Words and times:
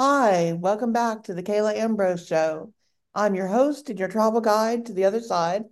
Hi, 0.00 0.52
welcome 0.52 0.92
back 0.92 1.24
to 1.24 1.34
the 1.34 1.42
Kayla 1.42 1.74
Ambrose 1.74 2.24
Show. 2.24 2.72
I'm 3.16 3.34
your 3.34 3.48
host 3.48 3.90
and 3.90 3.98
your 3.98 4.06
travel 4.06 4.40
guide 4.40 4.86
to 4.86 4.92
the 4.92 5.06
other 5.06 5.20
side, 5.20 5.64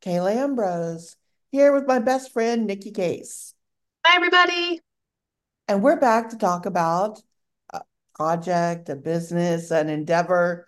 Kayla 0.00 0.34
Ambrose, 0.36 1.16
here 1.52 1.70
with 1.70 1.86
my 1.86 1.98
best 1.98 2.32
friend, 2.32 2.66
Nikki 2.66 2.92
Case. 2.92 3.52
Hi, 4.06 4.16
everybody. 4.16 4.80
And 5.68 5.82
we're 5.82 6.00
back 6.00 6.30
to 6.30 6.38
talk 6.38 6.64
about 6.64 7.20
a 7.74 7.82
project, 8.14 8.88
a 8.88 8.96
business, 8.96 9.70
an 9.70 9.90
endeavor, 9.90 10.66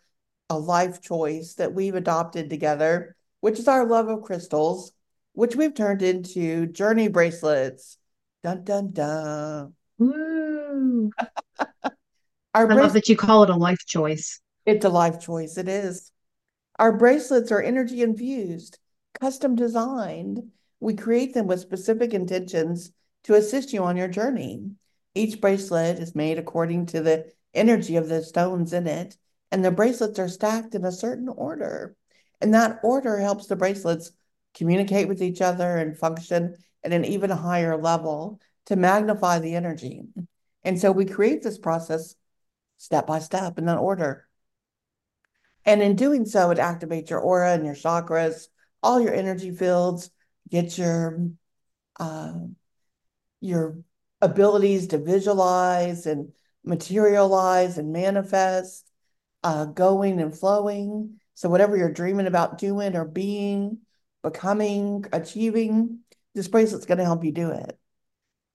a 0.51 0.59
life 0.59 1.01
choice 1.01 1.55
that 1.55 1.73
we've 1.73 1.95
adopted 1.95 2.51
together, 2.51 3.17
which 3.41 3.59
is 3.59 3.67
our 3.67 3.87
love 3.87 4.09
of 4.09 4.25
crystals, 4.25 4.93
which 5.33 5.57
we've 5.57 5.73
turned 5.73 6.03
into 6.03 6.67
journey 6.67 7.09
bracelets. 7.09 7.97
Dun, 8.43 8.63
dun, 8.63 8.93
dun. 8.93 9.73
Woo. 9.97 11.11
Our 12.57 12.73
I 12.73 12.75
love 12.75 12.95
that 12.95 13.11
you 13.11 13.19
call 13.19 13.43
it 13.43 13.51
a 13.51 13.55
life 13.55 13.85
choice. 13.87 14.41
It's 14.65 14.87
a 14.87 14.89
life 14.89 15.21
choice. 15.21 15.59
It 15.59 15.69
is. 15.69 16.11
Our 16.79 16.97
bracelets 16.97 17.53
are 17.53 17.61
energy 17.61 18.01
infused, 18.01 18.79
custom 19.21 19.57
designed. 19.57 20.43
We 20.81 20.95
create 20.95 21.35
them 21.35 21.49
with 21.49 21.61
specific 21.61 22.15
intentions 22.15 22.93
to 23.25 23.35
assist 23.35 23.75
you 23.75 23.85
on 23.85 23.99
your 23.99 24.09
journey. 24.09 24.71
Each 25.15 25.39
bracelet 25.39 25.99
is 25.99 26.15
made 26.15 26.39
according 26.39 26.87
to 26.87 27.03
the 27.03 27.27
energy 27.53 27.97
of 27.97 28.09
the 28.09 28.23
stones 28.23 28.73
in 28.73 28.87
it, 28.87 29.19
and 29.53 29.63
the 29.63 29.71
bracelets 29.71 30.19
are 30.19 30.27
stacked 30.27 30.75
in 30.75 30.87
a 30.87 30.93
certain 30.93 31.29
order. 31.29 31.95
And 32.41 32.55
that 32.55 32.81
order 32.83 33.19
helps 33.19 33.49
the 33.49 33.57
bracelets 33.57 34.13
communicate 34.55 35.09
with 35.09 35.21
each 35.21 35.43
other 35.43 35.77
and 35.77 35.95
function 35.95 36.57
at 36.83 36.95
an 36.95 37.05
even 37.05 37.29
higher 37.29 37.77
level 37.77 38.41
to 38.65 38.77
magnify 38.77 39.41
the 39.41 39.57
energy. 39.57 40.05
And 40.65 40.81
so 40.81 40.91
we 40.91 41.05
create 41.05 41.43
this 41.43 41.59
process 41.59 42.15
step 42.79 43.07
by 43.07 43.19
step 43.19 43.59
in 43.59 43.67
that 43.67 43.79
order. 43.79 44.27
And 45.65 45.83
in 45.83 45.97
doing 45.97 46.27
so, 46.27 46.51
it 46.51 46.59
activates 46.59 47.11
your 47.11 47.21
aura 47.21 47.53
and 47.53 47.65
your 47.65 47.75
chakras, 47.75 48.47
all 48.83 49.01
your 49.01 49.15
energy 49.15 49.51
fields, 49.51 50.11
get 50.49 50.79
your 50.79 51.29
uh, 51.99 52.35
your 53.41 53.79
abilities 54.21 54.89
to 54.89 54.99
visualize 54.99 56.07
and 56.07 56.33
materialize 56.65 57.79
and 57.79 57.93
manifest, 57.93 58.91
uh, 59.43 59.65
going 59.65 60.21
and 60.21 60.37
flowing. 60.37 61.19
So 61.35 61.49
whatever 61.49 61.77
you're 61.77 61.93
dreaming 61.93 62.27
about 62.27 62.59
doing 62.59 62.97
or 62.97 63.05
being, 63.05 63.79
becoming, 64.23 65.05
achieving, 65.13 66.01
this 66.35 66.49
bracelet's 66.49 66.87
going 66.87 66.99
to 66.99 67.05
help 67.05 67.25
you 67.25 67.33
do 67.33 67.51
it. 67.51 67.79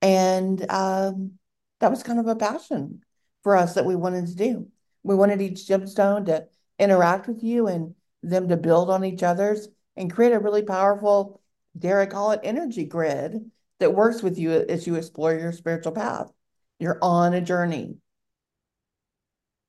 And 0.02 0.70
um, 0.70 1.34
that 1.80 1.92
was 1.92 2.04
kind 2.04 2.20
of 2.20 2.28
a 2.28 2.36
passion 2.36 3.02
for 3.44 3.56
us 3.56 3.74
that 3.74 3.86
we 3.86 3.96
wanted 3.96 4.28
to 4.28 4.36
do. 4.36 4.68
We 5.04 5.16
wanted 5.16 5.42
each 5.42 5.68
gemstone 5.68 6.26
to 6.28 6.48
interact 6.78 7.28
with 7.28 7.44
you 7.44 7.68
and 7.68 7.96
them 8.24 8.50
to 8.50 8.58
build 8.58 8.90
on 8.90 9.04
each 9.04 9.24
other's 9.24 9.68
and 9.96 10.14
create 10.14 10.34
a 10.34 10.40
really 10.40 10.64
powerful, 10.64 11.42
dare 11.78 12.00
I 12.00 12.06
call 12.06 12.32
it, 12.32 12.42
energy 12.44 12.86
grid 12.86 13.52
that 13.80 13.96
works 13.96 14.22
with 14.22 14.38
you 14.38 14.52
as 14.52 14.86
you 14.86 14.96
explore 14.96 15.34
your 15.34 15.52
spiritual 15.52 15.92
path. 15.92 16.32
You're 16.80 17.00
on 17.02 17.34
a 17.34 17.42
journey. 17.42 17.98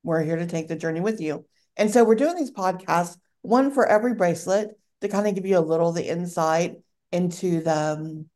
We're 0.03 0.23
here 0.23 0.37
to 0.37 0.47
take 0.47 0.69
the 0.69 0.77
journey 0.77 1.00
with 1.00 1.20
you. 1.20 1.47
And 1.77 1.91
so 1.91 2.05
we're 2.05 2.15
doing 2.15 2.37
these 2.37 2.50
podcasts, 2.50 3.17
one 3.41 3.70
for 3.70 3.87
every 3.87 4.15
bracelet 4.15 4.78
to 5.00 5.09
kind 5.09 5.27
of 5.27 5.34
give 5.34 5.47
you 5.47 5.59
a 5.59 5.61
little 5.61 5.93
the 5.93 6.06
insight 6.06 6.77
into 7.11 7.62
the, 7.62 7.77
um, 7.77 8.27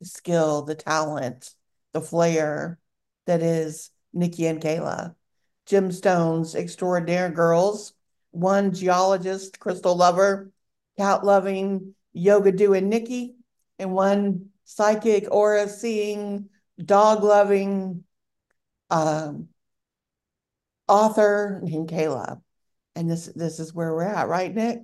the 0.00 0.06
skill, 0.06 0.62
the 0.62 0.74
talent, 0.74 1.54
the 1.92 2.00
flair 2.00 2.78
that 3.26 3.42
is 3.42 3.90
Nikki 4.12 4.46
and 4.46 4.60
Kayla. 4.60 5.14
Gemstones, 5.68 6.54
extraordinary 6.54 7.32
girls, 7.34 7.92
one 8.30 8.72
geologist, 8.72 9.58
crystal 9.58 9.96
lover, 9.96 10.50
cat 10.96 11.24
loving, 11.24 11.94
yoga 12.12 12.52
doing 12.52 12.88
Nikki, 12.88 13.36
and 13.78 13.92
one 13.92 14.50
psychic, 14.64 15.26
aura 15.30 15.68
seeing, 15.68 16.48
dog 16.82 17.22
loving 17.22 18.04
um, 18.90 19.48
author 20.86 21.60
named 21.62 21.88
Kayla. 21.88 22.40
And 22.96 23.08
this 23.08 23.26
this 23.34 23.60
is 23.60 23.74
where 23.74 23.94
we're 23.94 24.02
at, 24.02 24.28
right, 24.28 24.52
Nick? 24.52 24.80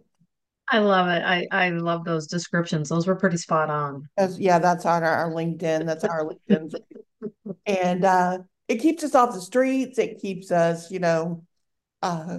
I 0.70 0.78
love 0.78 1.08
it. 1.08 1.22
I, 1.22 1.46
I 1.50 1.70
love 1.70 2.04
those 2.04 2.26
descriptions. 2.26 2.88
Those 2.88 3.06
were 3.06 3.16
pretty 3.16 3.36
spot 3.36 3.68
on. 3.68 4.08
As, 4.16 4.40
yeah, 4.40 4.58
that's 4.58 4.86
on 4.86 5.02
our, 5.02 5.14
our 5.14 5.30
LinkedIn. 5.30 5.84
That's 5.84 6.04
our 6.04 6.24
LinkedIn. 6.24 6.74
and 7.66 8.04
uh, 8.04 8.38
it 8.68 8.76
keeps 8.76 9.04
us 9.04 9.14
off 9.14 9.34
the 9.34 9.40
streets. 9.40 9.98
It 9.98 10.20
keeps 10.20 10.50
us, 10.50 10.90
you 10.90 10.98
know, 10.98 11.44
uh, 12.02 12.38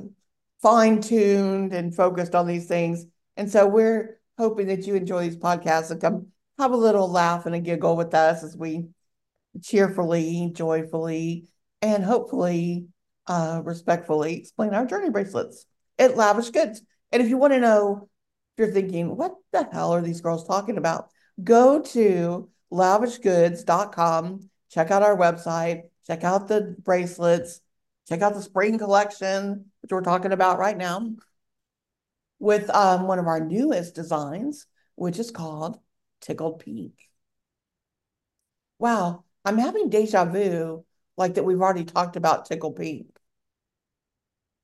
fine 0.61 1.01
tuned 1.01 1.73
and 1.73 1.95
focused 1.95 2.35
on 2.35 2.47
these 2.47 2.67
things. 2.67 3.05
And 3.37 3.51
so 3.51 3.67
we're 3.67 4.19
hoping 4.37 4.67
that 4.67 4.87
you 4.87 4.95
enjoy 4.95 5.23
these 5.23 5.37
podcasts 5.37 5.91
and 5.91 6.01
come 6.01 6.27
have 6.57 6.71
a 6.71 6.77
little 6.77 7.11
laugh 7.11 7.45
and 7.45 7.53
a 7.53 7.59
giggle 7.59 7.97
with 7.97 8.13
us 8.13 8.43
as 8.43 8.55
we 8.55 8.85
cheerfully, 9.61 10.51
joyfully, 10.53 11.47
and 11.81 12.03
hopefully 12.03 12.87
uh, 13.27 13.61
respectfully 13.63 14.37
explain 14.37 14.73
our 14.73 14.85
journey 14.85 15.09
bracelets 15.09 15.65
at 15.99 16.15
Lavish 16.15 16.51
Goods. 16.51 16.81
And 17.11 17.21
if 17.21 17.29
you 17.29 17.37
want 17.37 17.53
to 17.53 17.59
know, 17.59 18.09
if 18.57 18.65
you're 18.65 18.73
thinking, 18.73 19.15
what 19.15 19.33
the 19.51 19.67
hell 19.71 19.93
are 19.93 20.01
these 20.01 20.21
girls 20.21 20.47
talking 20.47 20.77
about? 20.77 21.09
Go 21.43 21.81
to 21.81 22.49
lavishgoods.com, 22.71 24.49
check 24.69 24.91
out 24.91 25.03
our 25.03 25.17
website, 25.17 25.83
check 26.07 26.23
out 26.23 26.47
the 26.47 26.75
bracelets, 26.79 27.61
check 28.07 28.21
out 28.21 28.33
the 28.33 28.41
spring 28.41 28.77
collection, 28.77 29.65
which 29.81 29.91
we're 29.91 30.01
talking 30.01 30.31
about 30.31 30.59
right 30.59 30.77
now, 30.77 31.15
with 32.39 32.69
um, 32.69 33.07
one 33.07 33.19
of 33.19 33.27
our 33.27 33.39
newest 33.39 33.95
designs, 33.95 34.67
which 34.95 35.19
is 35.19 35.31
called 35.31 35.79
Tickled 36.21 36.59
Pink. 36.59 36.93
Wow, 38.79 39.23
I'm 39.43 39.57
having 39.57 39.89
deja 39.89 40.25
vu, 40.25 40.85
like 41.17 41.35
that 41.35 41.45
we've 41.45 41.61
already 41.61 41.85
talked 41.85 42.15
about 42.15 42.45
Tickled 42.45 42.75
Pink. 42.75 43.07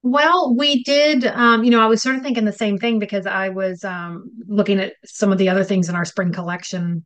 Well, 0.04 0.56
we 0.56 0.84
did, 0.84 1.26
um, 1.28 1.64
you 1.64 1.70
know, 1.70 1.80
I 1.80 1.86
was 1.86 2.02
sort 2.02 2.16
of 2.16 2.24
thinking 2.24 2.44
the 2.44 2.52
same 2.52 2.80
thing 2.80 2.98
because 2.98 3.28
I 3.28 3.50
was 3.50 3.84
um, 3.84 4.32
looking 4.48 4.80
at 4.80 4.94
some 5.06 5.32
of 5.32 5.38
the 5.38 5.50
other 5.50 5.64
things 5.64 5.90
in 5.90 5.96
our 5.96 6.06
spring 6.06 6.34
collection 6.34 7.06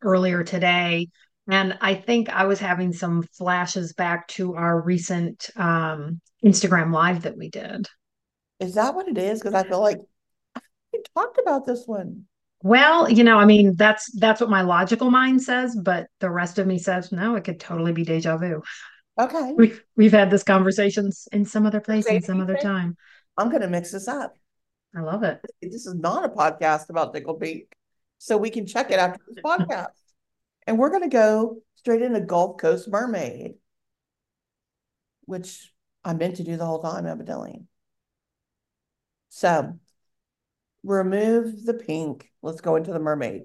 earlier 0.00 0.44
today. 0.44 1.08
And 1.48 1.78
I 1.80 1.94
think 1.94 2.28
I 2.28 2.46
was 2.46 2.58
having 2.58 2.92
some 2.92 3.22
flashes 3.22 3.92
back 3.92 4.26
to 4.28 4.54
our 4.56 4.80
recent 4.80 5.50
um, 5.56 6.20
Instagram 6.44 6.92
live 6.92 7.22
that 7.22 7.36
we 7.36 7.48
did. 7.48 7.86
Is 8.58 8.74
that 8.74 8.94
what 8.94 9.08
it 9.08 9.18
is? 9.18 9.40
Because 9.40 9.54
I 9.54 9.62
feel 9.62 9.80
like 9.80 10.00
we 10.92 11.02
talked 11.14 11.38
about 11.38 11.66
this 11.66 11.84
one. 11.86 12.24
Well, 12.62 13.08
you 13.08 13.22
know, 13.22 13.38
I 13.38 13.44
mean, 13.44 13.76
that's 13.76 14.10
that's 14.18 14.40
what 14.40 14.50
my 14.50 14.62
logical 14.62 15.10
mind 15.10 15.42
says, 15.42 15.76
but 15.76 16.08
the 16.20 16.30
rest 16.30 16.58
of 16.58 16.66
me 16.66 16.78
says, 16.78 17.12
no, 17.12 17.36
it 17.36 17.44
could 17.44 17.60
totally 17.60 17.92
be 17.92 18.02
deja 18.02 18.36
vu. 18.38 18.62
Okay. 19.20 19.52
We've 19.56 19.82
we've 19.96 20.12
had 20.12 20.30
this 20.30 20.42
conversations 20.42 21.28
in 21.32 21.44
some 21.44 21.66
other 21.66 21.80
place 21.80 22.06
in 22.06 22.22
some 22.22 22.40
other 22.40 22.56
time. 22.56 22.96
I'm 23.36 23.50
gonna 23.50 23.68
mix 23.68 23.92
this 23.92 24.08
up. 24.08 24.34
I 24.96 25.00
love 25.00 25.22
it. 25.22 25.40
This 25.60 25.86
is 25.86 25.94
not 25.94 26.24
a 26.24 26.28
podcast 26.28 26.88
about 26.88 27.14
Tickled 27.14 27.40
Pink. 27.40 27.64
So 28.18 28.36
we 28.36 28.50
can 28.50 28.66
check 28.66 28.90
it 28.90 28.98
after 28.98 29.20
this 29.28 29.42
podcast. 29.44 29.88
And 30.66 30.78
we're 30.78 30.90
gonna 30.90 31.08
go 31.08 31.62
straight 31.76 32.02
into 32.02 32.20
Gulf 32.20 32.58
Coast 32.58 32.88
Mermaid, 32.88 33.54
which 35.24 35.72
I 36.04 36.14
meant 36.14 36.36
to 36.36 36.44
do 36.44 36.56
the 36.56 36.66
whole 36.66 36.82
time, 36.82 37.06
evidently. 37.06 37.62
So 39.28 39.78
remove 40.82 41.64
the 41.64 41.74
pink. 41.74 42.30
Let's 42.42 42.60
go 42.60 42.76
into 42.76 42.92
the 42.92 43.00
mermaid. 43.00 43.42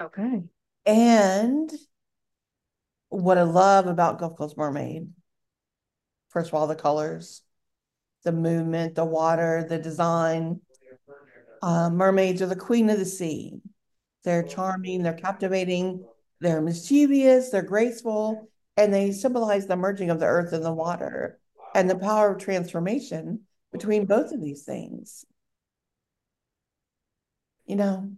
Okay. 0.00 0.44
And 0.86 1.70
what 3.08 3.36
I 3.36 3.42
love 3.42 3.86
about 3.86 4.18
Gulf 4.18 4.36
Coast 4.36 4.56
Mermaid, 4.56 5.08
first 6.30 6.48
of 6.48 6.54
all, 6.54 6.66
the 6.66 6.74
colors, 6.74 7.42
the 8.24 8.32
movement, 8.32 8.94
the 8.94 9.04
water, 9.04 9.66
the 9.68 9.78
design. 9.78 10.60
Uh, 11.62 11.90
mermaids 11.90 12.42
are 12.42 12.46
the 12.46 12.56
queen 12.56 12.90
of 12.90 12.98
the 12.98 13.04
sea. 13.04 13.60
They're 14.24 14.42
charming, 14.42 15.02
they're 15.02 15.12
captivating, 15.14 16.04
they're 16.42 16.60
mischievous, 16.60 17.50
they're 17.50 17.62
graceful, 17.62 18.48
and 18.76 18.92
they 18.92 19.12
symbolize 19.12 19.66
the 19.66 19.76
merging 19.76 20.10
of 20.10 20.20
the 20.20 20.26
earth 20.26 20.52
and 20.52 20.64
the 20.64 20.72
water 20.72 21.38
and 21.74 21.88
the 21.88 21.98
power 21.98 22.32
of 22.32 22.42
transformation 22.42 23.40
between 23.70 24.06
both 24.06 24.32
of 24.32 24.40
these 24.40 24.64
things. 24.64 25.24
You 27.64 27.76
know, 27.76 28.12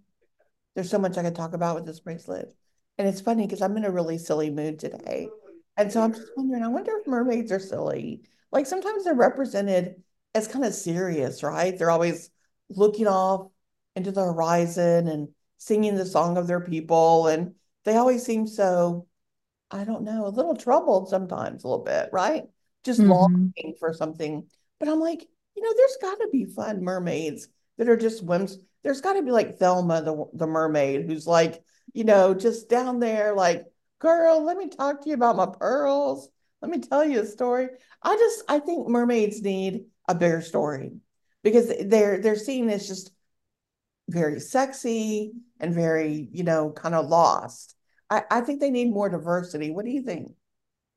there's 0.75 0.91
so 0.91 0.99
much 0.99 1.17
I 1.17 1.23
could 1.23 1.37
talk 1.37 1.53
about 1.53 1.77
with 1.77 1.87
this 1.87 2.01
bracelet. 2.01 2.53
And 2.99 3.07
it's 3.07 3.21
funny 3.21 3.47
because 3.47 3.63
I'm 3.63 3.77
in 3.77 3.85
a 3.85 3.91
really 3.91 4.19
silly 4.19 4.51
mood 4.51 4.79
today. 4.79 5.29
And 5.77 5.93
so 5.93 6.01
I'm 6.01 6.13
just 6.13 6.29
wondering, 6.37 6.63
I 6.63 6.69
wonder 6.69 6.93
if 6.99 7.07
mermaids 7.07 7.53
are 7.53 7.61
silly. 7.61 8.23
Like 8.53 8.67
sometimes 8.67 9.05
they're 9.05 9.15
represented 9.15 10.03
as 10.35 10.49
kind 10.49 10.65
of 10.65 10.75
serious, 10.75 11.43
right? 11.43 11.77
They're 11.77 11.91
always 11.91 12.31
looking 12.71 13.07
off 13.07 13.51
into 13.97 14.13
the 14.13 14.23
horizon 14.23 15.09
and 15.09 15.29
singing 15.59 15.95
the 15.95 16.07
song 16.07 16.37
of 16.37 16.47
their 16.47 16.61
people. 16.61 17.27
And 17.27 17.55
they 17.85 17.97
always 17.97 18.25
seem 18.25 18.47
so, 18.47 19.07
I 19.71 19.85
don't 19.85 20.05
know, 20.05 20.27
a 20.27 20.29
little 20.29 20.57
troubled 20.57 21.09
sometimes, 21.09 21.65
a 21.65 21.69
little 21.69 21.85
bit, 21.85 22.11
right? 22.13 22.45
just 22.85 23.01
mm-hmm. 23.01 23.11
longing 23.11 23.75
for 23.79 23.93
something. 23.93 24.47
But 24.79 24.89
I'm 24.89 25.01
like, 25.01 25.27
you 25.57 25.63
know, 25.63 25.73
there's 25.77 25.97
got 26.01 26.17
to 26.17 26.29
be 26.31 26.45
fun 26.45 26.85
mermaids 26.85 27.49
that 27.79 27.89
are 27.89 27.97
just 27.97 28.23
whims. 28.23 28.59
There's 28.83 29.01
got 29.01 29.15
to 29.15 29.23
be 29.23 29.31
like 29.31 29.59
Thelma 29.59 30.03
the, 30.03 30.27
the 30.35 30.47
mermaid 30.47 31.07
who's 31.07 31.27
like, 31.27 31.63
you 31.93 32.05
know, 32.05 32.35
just 32.35 32.69
down 32.69 33.01
there, 33.01 33.35
like, 33.35 33.65
girl, 33.99 34.45
let 34.45 34.57
me 34.57 34.69
talk 34.69 35.03
to 35.03 35.09
you 35.09 35.15
about 35.15 35.37
my 35.37 35.47
pearls. 35.47 36.29
Let 36.61 36.71
me 36.71 36.79
tell 36.79 37.05
you 37.05 37.21
a 37.21 37.27
story. 37.27 37.69
I 38.03 38.17
just, 38.17 38.43
I 38.49 38.59
think 38.59 38.89
mermaids 38.89 39.43
need 39.43 39.87
a 40.09 40.15
bigger 40.15 40.43
story 40.43 40.93
because 41.43 41.73
they're 41.87 42.21
they're 42.21 42.37
seen 42.37 42.69
as 42.71 42.87
just 42.87 43.11
very 44.09 44.41
sexy 44.41 45.33
and 45.61 45.75
very, 45.75 46.29
you 46.33 46.43
know, 46.43 46.71
kind 46.71 46.95
of 46.95 47.09
lost. 47.09 47.74
I, 48.11 48.23
I 48.31 48.41
think 48.43 48.61
they 48.61 48.71
need 48.71 48.93
more 48.93 49.09
diversity. 49.09 49.71
What 49.71 49.85
do 49.85 49.91
you 49.91 50.03
think? 50.03 50.33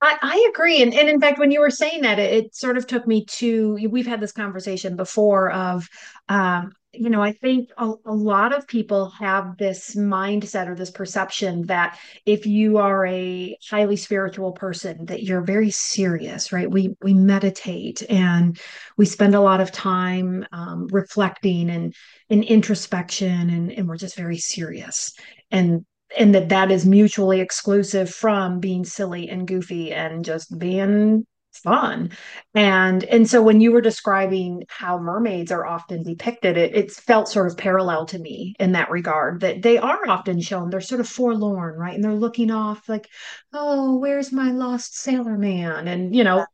I, 0.01 0.18
I 0.21 0.51
agree. 0.54 0.81
And, 0.81 0.94
and 0.94 1.09
in 1.09 1.19
fact, 1.19 1.39
when 1.39 1.51
you 1.51 1.59
were 1.59 1.71
saying 1.71 2.01
that, 2.04 2.19
it, 2.19 2.45
it, 2.45 2.56
sort 2.56 2.77
of 2.77 2.86
took 2.86 3.07
me 3.07 3.25
to, 3.25 3.74
we've 3.89 4.06
had 4.06 4.21
this 4.21 4.31
conversation 4.31 4.95
before 4.95 5.51
of, 5.51 5.89
um, 6.30 6.71
you 6.94 7.09
know, 7.09 7.21
I 7.21 7.31
think 7.31 7.69
a, 7.77 7.94
a 8.06 8.13
lot 8.13 8.54
of 8.56 8.68
people 8.68 9.09
have 9.12 9.57
this 9.57 9.95
mindset 9.95 10.68
or 10.68 10.75
this 10.75 10.92
perception 10.92 11.65
that 11.68 12.00
if 12.25 12.45
you 12.45 12.77
are 12.77 13.06
a 13.06 13.57
highly 13.69 13.95
spiritual 13.95 14.51
person, 14.51 15.06
that 15.06 15.24
you're 15.24 15.42
very 15.42 15.69
serious, 15.69 16.51
right? 16.51 16.69
We 16.69 16.95
we 17.01 17.13
meditate 17.13 18.03
and 18.10 18.60
we 18.98 19.06
spend 19.06 19.36
a 19.36 19.42
lot 19.42 19.62
of 19.62 19.71
time 19.71 20.45
um, 20.51 20.88
reflecting 20.88 21.69
and 21.69 21.94
in 22.30 22.44
introspection, 22.44 23.50
and 23.50 23.71
and 23.71 23.88
we're 23.88 23.98
just 23.98 24.15
very 24.15 24.38
serious. 24.38 25.13
And 25.51 25.86
and 26.18 26.33
that 26.36 26.50
that 26.50 26.71
is 26.71 26.86
mutually 26.86 27.42
exclusive 27.42 28.09
from 28.09 28.59
being 28.59 28.86
silly 28.86 29.30
and 29.30 29.48
goofy 29.48 29.94
and 29.94 30.24
just 30.24 30.57
being 30.57 31.25
fun. 31.57 32.12
And 32.54 33.04
and 33.06 33.30
so 33.30 33.42
when 33.42 33.62
you 33.62 33.71
were 33.71 33.81
describing 33.81 34.63
how 34.69 35.00
mermaids 35.00 35.51
are 35.51 35.65
often 35.65 36.04
depicted 36.04 36.57
it, 36.57 36.75
it 36.75 36.92
felt 36.92 37.27
sort 37.27 37.48
of 37.48 37.57
parallel 37.57 38.06
to 38.07 38.19
me 38.19 38.56
in 38.59 38.74
that 38.74 38.92
regard 38.92 39.42
that 39.42 39.62
they 39.62 39.77
are 39.77 40.07
often 40.07 40.39
shown 40.39 40.69
they're 40.69 40.81
sort 40.81 41.01
of 41.01 41.09
forlorn 41.09 41.75
right? 41.75 41.95
And 41.95 42.04
they're 42.04 42.13
looking 42.13 42.51
off 42.51 42.88
like 42.88 43.07
oh 43.53 43.98
where's 43.98 44.31
my 44.31 44.51
lost 44.51 44.98
sailor 44.98 45.38
man? 45.38 45.88
And 45.88 46.15
you 46.15 46.24
know 46.24 46.45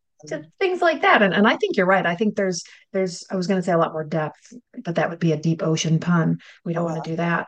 things 0.57 0.81
like 0.81 1.01
that. 1.01 1.21
And, 1.21 1.33
and 1.33 1.45
i 1.45 1.57
think 1.57 1.75
you're 1.75 1.85
right. 1.85 2.05
I 2.05 2.15
think 2.15 2.35
there's 2.35 2.63
there's 2.93 3.25
i 3.29 3.35
was 3.35 3.47
going 3.47 3.59
to 3.59 3.65
say 3.65 3.73
a 3.73 3.77
lot 3.77 3.93
more 3.93 4.05
depth 4.05 4.53
but 4.83 4.95
that 4.95 5.09
would 5.09 5.19
be 5.19 5.33
a 5.33 5.37
deep 5.37 5.61
ocean 5.61 5.99
pun. 5.99 6.39
We 6.63 6.73
don't 6.73 6.85
want 6.85 7.03
to 7.03 7.09
do 7.09 7.15
that. 7.17 7.47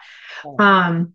Um 0.60 1.15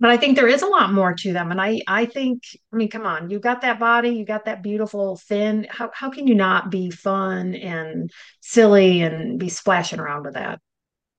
but 0.00 0.10
I 0.10 0.16
think 0.16 0.36
there 0.36 0.48
is 0.48 0.62
a 0.62 0.66
lot 0.66 0.92
more 0.92 1.14
to 1.14 1.32
them. 1.32 1.50
And 1.50 1.60
I, 1.60 1.80
I 1.86 2.06
think, 2.06 2.42
I 2.72 2.76
mean, 2.76 2.90
come 2.90 3.06
on, 3.06 3.30
you 3.30 3.38
got 3.38 3.62
that 3.62 3.78
body, 3.78 4.10
you 4.10 4.24
got 4.24 4.44
that 4.44 4.62
beautiful 4.62 5.16
fin. 5.16 5.66
How, 5.70 5.90
how 5.94 6.10
can 6.10 6.26
you 6.26 6.34
not 6.34 6.70
be 6.70 6.90
fun 6.90 7.54
and 7.54 8.10
silly 8.40 9.02
and 9.02 9.38
be 9.38 9.48
splashing 9.48 10.00
around 10.00 10.24
with 10.24 10.34
that? 10.34 10.60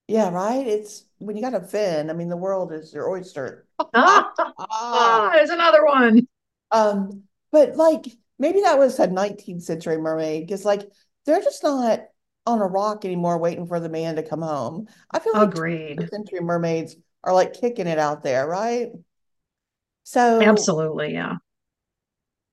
Yeah, 0.07 0.29
right. 0.29 0.65
It's 0.65 1.05
when 1.17 1.35
you 1.35 1.41
got 1.41 1.53
a 1.53 1.61
fin, 1.61 2.09
I 2.09 2.13
mean, 2.13 2.29
the 2.29 2.37
world 2.37 2.71
is 2.71 2.93
your 2.93 3.09
oyster. 3.09 3.65
ah, 3.93 4.31
ah, 4.57 5.31
there's 5.33 5.49
another 5.49 5.85
one. 5.85 6.27
Um, 6.71 7.23
but 7.51 7.75
like 7.75 8.05
maybe 8.39 8.61
that 8.61 8.77
was 8.77 8.99
a 8.99 9.07
19th 9.07 9.63
century 9.63 9.97
mermaid 9.97 10.45
because 10.45 10.65
like 10.65 10.83
they're 11.25 11.41
just 11.41 11.63
not 11.63 12.01
on 12.45 12.61
a 12.61 12.67
rock 12.67 13.03
anymore 13.03 13.37
waiting 13.37 13.67
for 13.67 13.79
the 13.79 13.89
man 13.89 14.15
to 14.15 14.23
come 14.23 14.41
home. 14.41 14.87
I 15.11 15.19
feel 15.19 15.33
like 15.33 15.49
agreed. 15.49 16.09
Century 16.09 16.39
mermaids 16.39 16.95
are 17.23 17.33
like 17.33 17.53
kicking 17.53 17.87
it 17.87 17.99
out 17.99 18.23
there, 18.23 18.47
right? 18.47 18.89
So 20.03 20.41
absolutely, 20.41 21.13
yeah. 21.13 21.35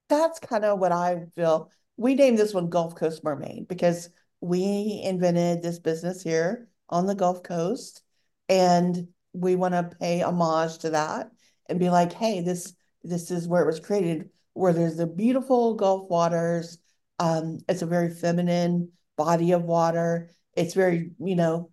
That's 0.09 0.39
kind 0.39 0.65
of 0.65 0.79
what 0.79 0.93
I 0.93 1.27
feel. 1.35 1.71
We 1.97 2.15
named 2.15 2.39
this 2.39 2.53
one 2.53 2.69
Gulf 2.69 2.95
Coast 2.97 3.23
Mermaid 3.25 3.69
because 3.69 4.11
we 4.41 5.01
invented 5.05 5.63
this 5.63 5.79
business 5.79 6.23
here 6.23 6.69
on 6.89 7.07
the 7.07 7.15
Gulf 7.15 7.43
Coast 7.43 8.03
and 8.49 9.09
we 9.33 9.57
want 9.57 9.75
to 9.75 9.97
pay 9.99 10.21
homage 10.21 10.79
to 10.79 10.91
that 10.91 11.31
and 11.69 11.79
be 11.79 11.91
like, 11.91 12.13
hey, 12.13 12.41
this 12.41 12.75
this 13.03 13.31
is 13.31 13.47
where 13.47 13.63
it 13.63 13.67
was 13.67 13.81
created, 13.81 14.31
where 14.55 14.73
there's 14.73 14.97
the 14.97 15.07
beautiful 15.07 15.75
Gulf 15.75 16.09
waters. 16.09 16.79
Um, 17.19 17.59
it's 17.69 17.83
a 17.83 17.87
very 17.87 18.11
feminine 18.11 18.91
body 19.17 19.53
of 19.53 19.63
water. 19.63 20.31
It's 20.55 20.75
very, 20.75 21.11
you 21.19 21.37
know, 21.37 21.71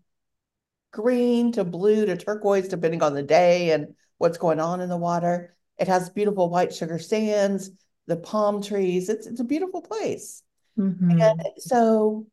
green 0.91 1.51
to 1.53 1.63
blue 1.63 2.05
to 2.05 2.17
turquoise, 2.17 2.67
depending 2.67 3.01
on 3.01 3.13
the 3.13 3.23
day 3.23 3.71
and 3.71 3.95
what's 4.17 4.37
going 4.37 4.59
on 4.59 4.81
in 4.81 4.89
the 4.89 4.97
water. 4.97 5.55
It 5.77 5.87
has 5.87 6.09
beautiful 6.09 6.49
white 6.49 6.73
sugar 6.73 6.99
sands, 6.99 7.71
the 8.07 8.17
palm 8.17 8.61
trees. 8.61 9.09
It's 9.09 9.25
it's 9.25 9.39
a 9.39 9.45
beautiful 9.45 9.81
place. 9.81 10.43
Mm-hmm. 10.77 11.21
And 11.21 11.41
so 11.57 12.27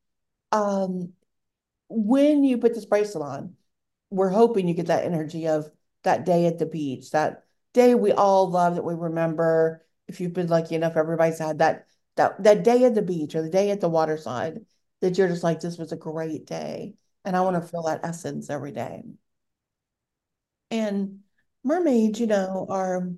um, 0.52 1.12
when 1.88 2.44
you 2.44 2.58
put 2.58 2.74
this 2.74 2.86
bracelet 2.86 3.24
on, 3.24 3.54
we're 4.10 4.30
hoping 4.30 4.68
you 4.68 4.74
get 4.74 4.86
that 4.86 5.04
energy 5.04 5.48
of 5.48 5.70
that 6.04 6.24
day 6.24 6.46
at 6.46 6.58
the 6.58 6.66
beach, 6.66 7.10
that 7.10 7.44
day 7.74 7.94
we 7.94 8.12
all 8.12 8.50
love 8.50 8.74
that 8.74 8.84
we 8.84 8.94
remember. 8.94 9.84
If 10.06 10.20
you've 10.20 10.32
been 10.32 10.46
lucky 10.48 10.74
enough, 10.74 10.96
everybody's 10.96 11.38
had 11.38 11.58
that 11.58 11.86
that 12.16 12.42
that 12.42 12.64
day 12.64 12.84
at 12.84 12.94
the 12.94 13.02
beach 13.02 13.34
or 13.34 13.42
the 13.42 13.50
day 13.50 13.70
at 13.70 13.80
the 13.80 13.88
waterside 13.88 14.64
that 15.00 15.16
you're 15.16 15.28
just 15.28 15.44
like, 15.44 15.60
this 15.60 15.78
was 15.78 15.92
a 15.92 15.96
great 15.96 16.46
day. 16.46 16.94
And 17.24 17.36
I 17.36 17.42
want 17.42 17.62
to 17.62 17.68
feel 17.68 17.82
that 17.82 18.00
essence 18.04 18.50
every 18.50 18.72
day. 18.72 19.02
And 20.70 21.20
mermaids, 21.64 22.20
you 22.20 22.26
know, 22.26 22.66
are 22.68 23.08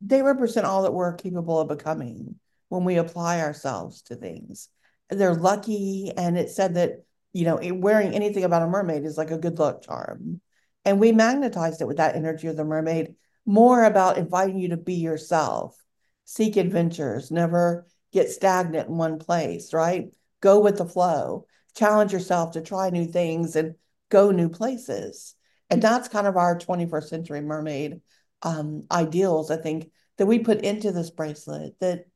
they 0.00 0.22
represent 0.22 0.66
all 0.66 0.82
that 0.82 0.94
we're 0.94 1.14
capable 1.14 1.58
of 1.58 1.68
becoming 1.68 2.36
when 2.68 2.84
we 2.84 2.96
apply 2.96 3.40
ourselves 3.40 4.02
to 4.02 4.16
things. 4.16 4.68
They're 5.08 5.34
lucky, 5.34 6.12
and 6.16 6.36
it 6.36 6.50
said 6.50 6.74
that 6.74 7.04
you 7.32 7.44
know 7.44 7.58
wearing 7.74 8.14
anything 8.14 8.44
about 8.44 8.62
a 8.62 8.66
mermaid 8.66 9.04
is 9.04 9.18
like 9.18 9.30
a 9.30 9.38
good 9.38 9.58
luck 9.58 9.82
charm. 9.82 10.40
And 10.84 11.00
we 11.00 11.12
magnetized 11.12 11.80
it 11.80 11.86
with 11.86 11.96
that 11.96 12.16
energy 12.16 12.46
of 12.48 12.56
the 12.56 12.64
mermaid, 12.64 13.14
more 13.44 13.84
about 13.84 14.18
inviting 14.18 14.58
you 14.58 14.68
to 14.68 14.76
be 14.76 14.94
yourself, 14.94 15.76
seek 16.24 16.56
adventures, 16.56 17.30
never 17.30 17.86
get 18.12 18.30
stagnant 18.30 18.88
in 18.88 18.96
one 18.96 19.18
place, 19.18 19.72
right? 19.72 20.12
Go 20.40 20.60
with 20.60 20.78
the 20.78 20.86
flow 20.86 21.46
challenge 21.76 22.12
yourself 22.12 22.52
to 22.52 22.60
try 22.62 22.90
new 22.90 23.06
things 23.06 23.54
and 23.54 23.74
go 24.08 24.30
new 24.30 24.48
places. 24.48 25.34
And 25.70 25.82
that's 25.82 26.08
kind 26.08 26.26
of 26.26 26.36
our 26.36 26.58
21st 26.58 27.08
century 27.08 27.40
mermaid 27.40 28.00
um, 28.42 28.84
ideals, 28.90 29.50
I 29.50 29.56
think, 29.56 29.90
that 30.16 30.26
we 30.26 30.38
put 30.38 30.62
into 30.62 30.92
this 30.92 31.10
bracelet 31.10 31.78
that 31.80 32.06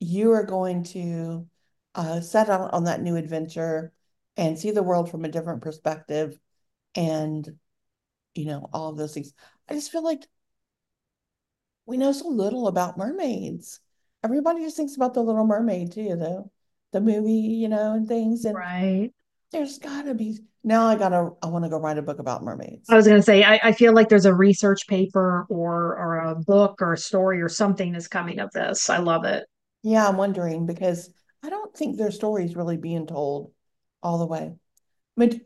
you 0.00 0.32
are 0.32 0.44
going 0.44 0.84
to 0.84 1.46
uh, 1.94 2.20
set 2.20 2.48
out 2.48 2.72
on 2.72 2.84
that 2.84 3.02
new 3.02 3.16
adventure 3.16 3.92
and 4.36 4.58
see 4.58 4.70
the 4.70 4.82
world 4.82 5.10
from 5.10 5.24
a 5.24 5.28
different 5.28 5.62
perspective 5.62 6.36
and, 6.94 7.48
you 8.34 8.46
know, 8.46 8.68
all 8.72 8.90
of 8.90 8.96
those 8.96 9.14
things. 9.14 9.32
I 9.68 9.74
just 9.74 9.92
feel 9.92 10.02
like 10.02 10.26
we 11.86 11.96
know 11.96 12.12
so 12.12 12.28
little 12.28 12.68
about 12.68 12.98
mermaids. 12.98 13.80
Everybody 14.22 14.60
just 14.60 14.76
thinks 14.76 14.96
about 14.96 15.12
the 15.12 15.22
Little 15.22 15.46
Mermaid 15.46 15.92
too, 15.92 16.16
though 16.16 16.50
the 16.94 17.00
movie, 17.00 17.32
you 17.32 17.68
know, 17.68 17.92
and 17.92 18.08
things. 18.08 18.46
And 18.46 18.56
right. 18.56 19.10
There's 19.52 19.78
gotta 19.78 20.14
be 20.14 20.38
now 20.62 20.86
I 20.86 20.96
gotta 20.96 21.30
I 21.42 21.46
want 21.48 21.64
to 21.64 21.68
go 21.68 21.78
write 21.78 21.98
a 21.98 22.02
book 22.02 22.20
about 22.20 22.42
mermaids. 22.42 22.88
I 22.88 22.96
was 22.96 23.06
gonna 23.06 23.22
say 23.22 23.44
I, 23.44 23.60
I 23.62 23.72
feel 23.72 23.92
like 23.92 24.08
there's 24.08 24.24
a 24.24 24.34
research 24.34 24.86
paper 24.86 25.46
or 25.50 25.96
or 25.96 26.18
a 26.18 26.34
book 26.34 26.80
or 26.80 26.94
a 26.94 26.98
story 26.98 27.42
or 27.42 27.48
something 27.48 27.94
is 27.94 28.08
coming 28.08 28.38
of 28.38 28.50
this. 28.52 28.88
I 28.88 28.98
love 28.98 29.24
it. 29.24 29.44
Yeah, 29.82 30.08
I'm 30.08 30.16
wondering 30.16 30.66
because 30.66 31.10
I 31.42 31.50
don't 31.50 31.76
think 31.76 31.98
their 31.98 32.10
stories 32.10 32.56
really 32.56 32.78
being 32.78 33.06
told 33.06 33.52
all 34.02 34.18
the 34.18 34.26
way. 34.26 34.54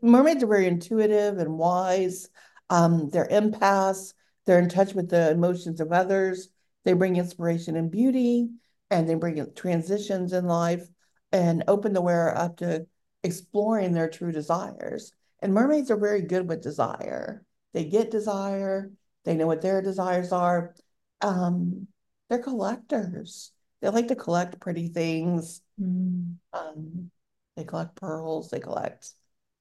mermaids 0.01 0.43
are 0.43 0.47
very 0.47 0.67
intuitive 0.67 1.37
and 1.37 1.57
wise. 1.57 2.29
Um, 2.69 3.09
they're 3.09 3.27
empaths. 3.27 4.13
They're 4.45 4.59
in 4.59 4.69
touch 4.69 4.93
with 4.93 5.09
the 5.09 5.31
emotions 5.31 5.81
of 5.81 5.91
others. 5.91 6.49
They 6.85 6.93
bring 6.93 7.17
inspiration 7.17 7.75
and 7.75 7.91
beauty, 7.91 8.49
and 8.89 9.09
they 9.09 9.15
bring 9.15 9.45
transitions 9.55 10.31
in 10.31 10.45
life 10.45 10.87
and 11.31 11.63
open 11.67 11.93
the 11.93 12.01
wearer 12.01 12.35
up 12.35 12.57
to 12.57 12.87
exploring 13.23 13.93
their 13.93 14.09
true 14.09 14.31
desires. 14.31 15.13
And 15.41 15.53
mermaids 15.53 15.91
are 15.91 15.97
very 15.97 16.21
good 16.21 16.47
with 16.47 16.61
desire. 16.61 17.43
They 17.73 17.85
get 17.85 18.11
desire, 18.11 18.91
they 19.25 19.35
know 19.35 19.47
what 19.47 19.61
their 19.61 19.81
desires 19.81 20.31
are. 20.31 20.75
Um, 21.21 21.87
they're 22.29 22.39
collectors. 22.39 23.51
They 23.81 23.89
like 23.89 24.07
to 24.07 24.15
collect 24.15 24.59
pretty 24.59 24.87
things. 24.87 25.61
Mm. 25.79 26.35
Um, 26.53 27.11
they 27.55 27.63
collect 27.63 27.95
pearls, 27.95 28.49
they 28.49 28.59
collect, 28.59 29.11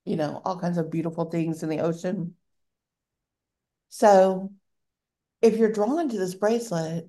you 0.04 0.16
know, 0.16 0.40
all 0.44 0.58
kinds 0.58 0.78
of 0.78 0.90
beautiful 0.90 1.26
things 1.26 1.62
in 1.62 1.68
the 1.68 1.80
ocean. 1.80 2.34
So 3.88 4.52
if 5.42 5.56
you're 5.56 5.72
drawn 5.72 6.08
to 6.08 6.18
this 6.18 6.34
bracelet, 6.34 7.08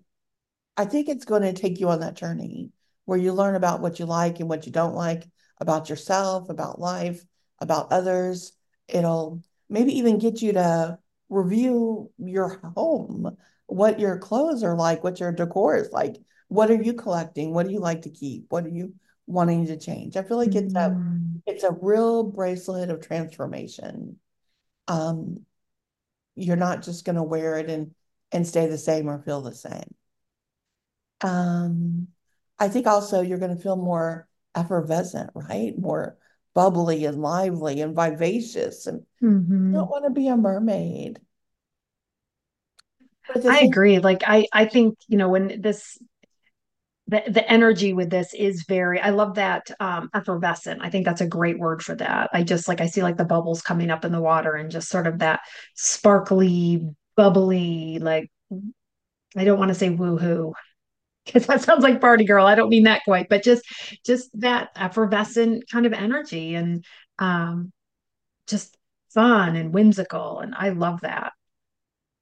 I 0.77 0.85
think 0.85 1.09
it's 1.09 1.25
going 1.25 1.41
to 1.41 1.53
take 1.53 1.79
you 1.79 1.89
on 1.89 1.99
that 1.99 2.15
journey 2.15 2.71
where 3.09 3.17
you 3.19 3.33
learn 3.33 3.55
about 3.55 3.81
what 3.81 3.99
you 3.99 4.05
like 4.05 4.39
and 4.39 4.47
what 4.47 4.65
you 4.65 4.71
don't 4.71 4.95
like 4.95 5.27
about 5.59 5.89
yourself, 5.89 6.49
about 6.49 6.79
life, 6.79 7.21
about 7.59 7.91
others. 7.91 8.53
It'll 8.87 9.43
maybe 9.69 9.97
even 9.97 10.19
get 10.19 10.41
you 10.41 10.53
to 10.53 10.99
review 11.27 12.11
your 12.17 12.61
home, 12.75 13.35
what 13.65 13.99
your 13.99 14.17
clothes 14.19 14.63
are 14.63 14.75
like, 14.75 15.03
what 15.03 15.19
your 15.19 15.31
decor 15.31 15.75
is 15.75 15.91
like. 15.91 16.17
What 16.47 16.71
are 16.71 16.81
you 16.81 16.93
collecting? 16.93 17.53
What 17.53 17.67
do 17.67 17.73
you 17.73 17.79
like 17.79 18.03
to 18.03 18.09
keep? 18.09 18.45
What 18.49 18.65
are 18.65 18.69
you 18.69 18.93
wanting 19.29 19.67
to 19.67 19.77
change. 19.77 20.17
I 20.17 20.23
feel 20.23 20.37
like 20.37 20.55
it's 20.55 20.73
a 20.73 20.89
Mm. 20.89 21.41
it's 21.45 21.63
a 21.63 21.71
real 21.71 22.23
bracelet 22.23 22.89
of 22.89 22.99
transformation. 22.99 24.19
Um, 24.87 25.45
you're 26.35 26.55
not 26.55 26.81
just 26.81 27.05
going 27.05 27.15
to 27.15 27.23
wear 27.23 27.57
it 27.57 27.69
and 27.69 27.93
and 28.31 28.47
stay 28.47 28.67
the 28.67 28.77
same 28.77 29.07
or 29.07 29.21
feel 29.21 29.41
the 29.41 29.53
same. 29.53 29.95
Um, 31.21 32.07
I 32.59 32.69
think 32.69 32.87
also 32.87 33.21
you're 33.21 33.37
going 33.39 33.55
to 33.55 33.61
feel 33.61 33.75
more 33.75 34.27
effervescent, 34.55 35.31
right? 35.35 35.77
More 35.77 36.17
bubbly 36.53 37.05
and 37.05 37.21
lively 37.21 37.81
and 37.81 37.95
vivacious, 37.95 38.87
and 38.87 38.99
you 38.99 39.05
hmm 39.21 39.79
don't 39.79 39.89
want 39.91 40.05
to 40.05 40.11
be 40.11 40.27
a 40.29 40.37
mermaid. 40.37 41.21
I 43.47 43.59
agree. 43.61 43.99
Like 43.99 44.23
I, 44.25 44.45
I 44.53 44.65
think, 44.65 44.97
you 45.07 45.17
know, 45.17 45.29
when 45.29 45.61
this 45.61 45.97
the, 47.07 47.23
the 47.27 47.49
energy 47.51 47.93
with 47.93 48.09
this 48.09 48.33
is 48.33 48.65
very 48.67 48.99
i 48.99 49.09
love 49.09 49.35
that 49.35 49.71
um 49.79 50.09
effervescent 50.13 50.81
i 50.83 50.89
think 50.89 51.05
that's 51.05 51.21
a 51.21 51.27
great 51.27 51.57
word 51.57 51.81
for 51.81 51.95
that 51.95 52.29
i 52.33 52.43
just 52.43 52.67
like 52.67 52.81
i 52.81 52.87
see 52.87 53.01
like 53.01 53.17
the 53.17 53.25
bubbles 53.25 53.61
coming 53.61 53.89
up 53.89 54.05
in 54.05 54.11
the 54.11 54.21
water 54.21 54.53
and 54.53 54.69
just 54.69 54.89
sort 54.89 55.07
of 55.07 55.19
that 55.19 55.39
sparkly 55.75 56.87
bubbly 57.15 57.97
like 57.99 58.29
i 59.35 59.43
don't 59.43 59.59
want 59.59 59.69
to 59.69 59.75
say 59.75 59.89
woohoo 59.89 60.53
because 61.31 61.47
that 61.47 61.61
sounds 61.61 61.83
like 61.83 62.01
party 62.01 62.25
girl 62.25 62.45
i 62.45 62.55
don't 62.55 62.69
mean 62.69 62.83
that 62.83 63.03
quite 63.03 63.29
but 63.29 63.43
just 63.43 63.63
just 64.05 64.29
that 64.39 64.69
effervescent 64.75 65.63
kind 65.69 65.85
of 65.85 65.93
energy 65.93 66.55
and 66.55 66.85
um 67.19 67.71
just 68.47 68.77
fun 69.13 69.55
and 69.55 69.73
whimsical 69.73 70.39
and 70.39 70.55
i 70.55 70.69
love 70.69 71.01
that 71.01 71.33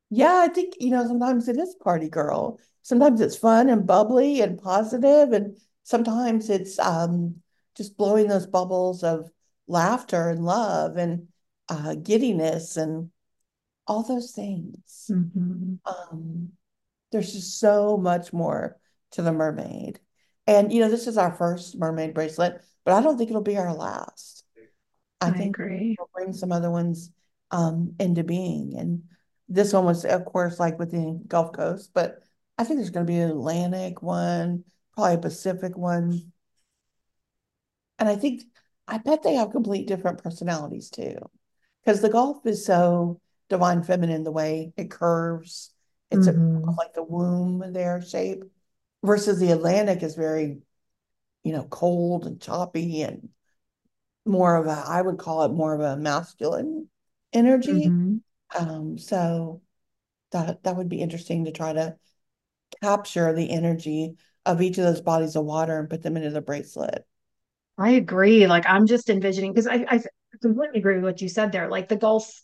yeah, 0.09 0.41
I 0.45 0.47
think, 0.47 0.75
you 0.79 0.89
know, 0.89 1.05
sometimes 1.05 1.47
it 1.47 1.57
is 1.57 1.75
party 1.75 2.09
girl. 2.09 2.59
Sometimes 2.81 3.19
it's 3.19 3.35
fun 3.35 3.69
and 3.69 3.85
bubbly 3.85 4.41
and 4.41 4.61
positive, 4.61 5.33
and 5.33 5.57
sometimes 5.83 6.49
it's 6.49 6.79
um 6.79 7.41
just 7.75 7.97
blowing 7.97 8.27
those 8.27 8.47
bubbles 8.47 9.03
of 9.03 9.29
laughter 9.67 10.29
and 10.29 10.45
love 10.45 10.95
and 10.97 11.27
uh 11.67 11.95
giddiness 11.95 12.77
and 12.77 13.09
all 13.85 14.03
those 14.03 14.31
things. 14.31 15.05
hmm 15.09 15.75
Um, 15.85 16.53
there's 17.11 17.33
just 17.33 17.59
so 17.59 17.97
much 17.97 18.31
more 18.33 18.77
to 19.11 19.21
the 19.21 19.31
mermaid. 19.31 19.99
And 20.45 20.71
you 20.71 20.81
know, 20.81 20.89
this 20.89 21.07
is 21.07 21.17
our 21.17 21.31
first 21.33 21.77
mermaid 21.77 22.13
bracelet, 22.13 22.61
but 22.85 22.93
I 22.93 23.01
don't 23.01 23.17
think 23.17 23.29
it'll 23.29 23.41
be 23.41 23.57
our 23.57 23.73
last. 23.73 24.43
I 25.21 25.29
i 25.29 25.31
think 25.31 25.55
agree 25.55 25.95
we'll 25.97 26.09
bring 26.13 26.33
some 26.33 26.51
other 26.51 26.71
ones 26.71 27.11
um 27.51 27.95
into 27.99 28.23
being. 28.23 28.77
And 28.77 29.03
this 29.49 29.73
one 29.73 29.85
was, 29.85 30.05
of 30.05 30.25
course, 30.25 30.59
like 30.59 30.79
with 30.79 30.91
the 30.91 31.21
Gulf 31.27 31.53
Coast, 31.53 31.91
but 31.93 32.19
I 32.57 32.63
think 32.63 32.79
there's 32.79 32.89
gonna 32.89 33.05
be 33.05 33.17
an 33.19 33.31
Atlantic 33.31 34.01
one, 34.01 34.63
probably 34.93 35.15
a 35.15 35.17
Pacific 35.19 35.77
one. 35.77 36.31
And 37.99 38.07
I 38.09 38.15
think 38.15 38.43
I 38.87 38.97
bet 38.99 39.23
they 39.23 39.35
have 39.35 39.51
complete 39.51 39.87
different 39.87 40.23
personalities 40.23 40.89
too. 40.89 41.17
Because 41.83 42.01
the 42.01 42.09
Gulf 42.09 42.45
is 42.45 42.65
so 42.65 43.19
divine 43.49 43.83
feminine 43.83 44.23
the 44.23 44.31
way 44.31 44.73
it 44.77 44.91
curves. 44.91 45.71
It's 46.11 46.27
a, 46.27 46.33
hmm 46.33 46.73
like 46.77 46.93
the 46.93 47.03
womb 47.03 47.63
there 47.73 48.01
shape 48.01 48.43
versus 49.03 49.39
the 49.39 49.51
Atlantic 49.51 50.03
is 50.03 50.15
very, 50.15 50.59
you 51.43 51.53
know, 51.53 51.65
cold 51.65 52.25
and 52.25 52.41
choppy 52.41 53.01
and 53.03 53.29
more 54.25 54.55
of 54.57 54.67
a, 54.67 54.83
I 54.87 55.01
would 55.01 55.17
call 55.17 55.43
it 55.45 55.49
more 55.53 55.73
of 55.73 55.81
a 55.81 55.97
masculine 55.97 56.89
energy. 57.33 57.93
hmm 57.93 58.17
Um, 58.57 58.97
so 58.97 59.61
that 60.31 60.63
that 60.63 60.77
would 60.77 60.89
be 60.89 61.01
interesting 61.01 61.45
to 61.45 61.51
try 61.51 61.73
to 61.73 61.97
capture 62.81 63.33
the 63.33 63.51
energy 63.51 64.17
of 64.45 64.61
each 64.61 64.77
of 64.77 64.85
those 64.85 65.01
bodies 65.01 65.35
of 65.35 65.45
water 65.45 65.79
and 65.79 65.89
put 65.89 66.03
them 66.03 66.17
into 66.17 66.31
the 66.31 66.41
bracelet. 66.41 67.05
I 67.77 67.91
agree. 67.91 68.47
Like 68.47 68.65
I'm 68.67 68.87
just 68.87 69.09
envisioning 69.09 69.53
because 69.53 69.67
I, 69.67 69.85
I 69.89 70.03
completely 70.41 70.79
agree 70.79 70.95
with 70.95 71.03
what 71.03 71.21
you 71.21 71.29
said 71.29 71.51
there. 71.51 71.69
Like 71.69 71.87
the 71.87 71.95
Gulf 71.95 72.43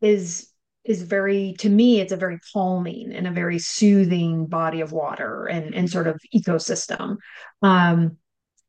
is 0.00 0.49
is 0.84 1.02
very 1.02 1.54
to 1.58 1.68
me, 1.68 2.00
it's 2.00 2.12
a 2.12 2.16
very 2.16 2.38
calming 2.52 3.12
and 3.12 3.26
a 3.26 3.30
very 3.30 3.58
soothing 3.58 4.46
body 4.46 4.80
of 4.80 4.92
water 4.92 5.46
and 5.46 5.74
and 5.74 5.90
sort 5.90 6.06
of 6.06 6.20
ecosystem. 6.34 7.16
Um, 7.62 8.16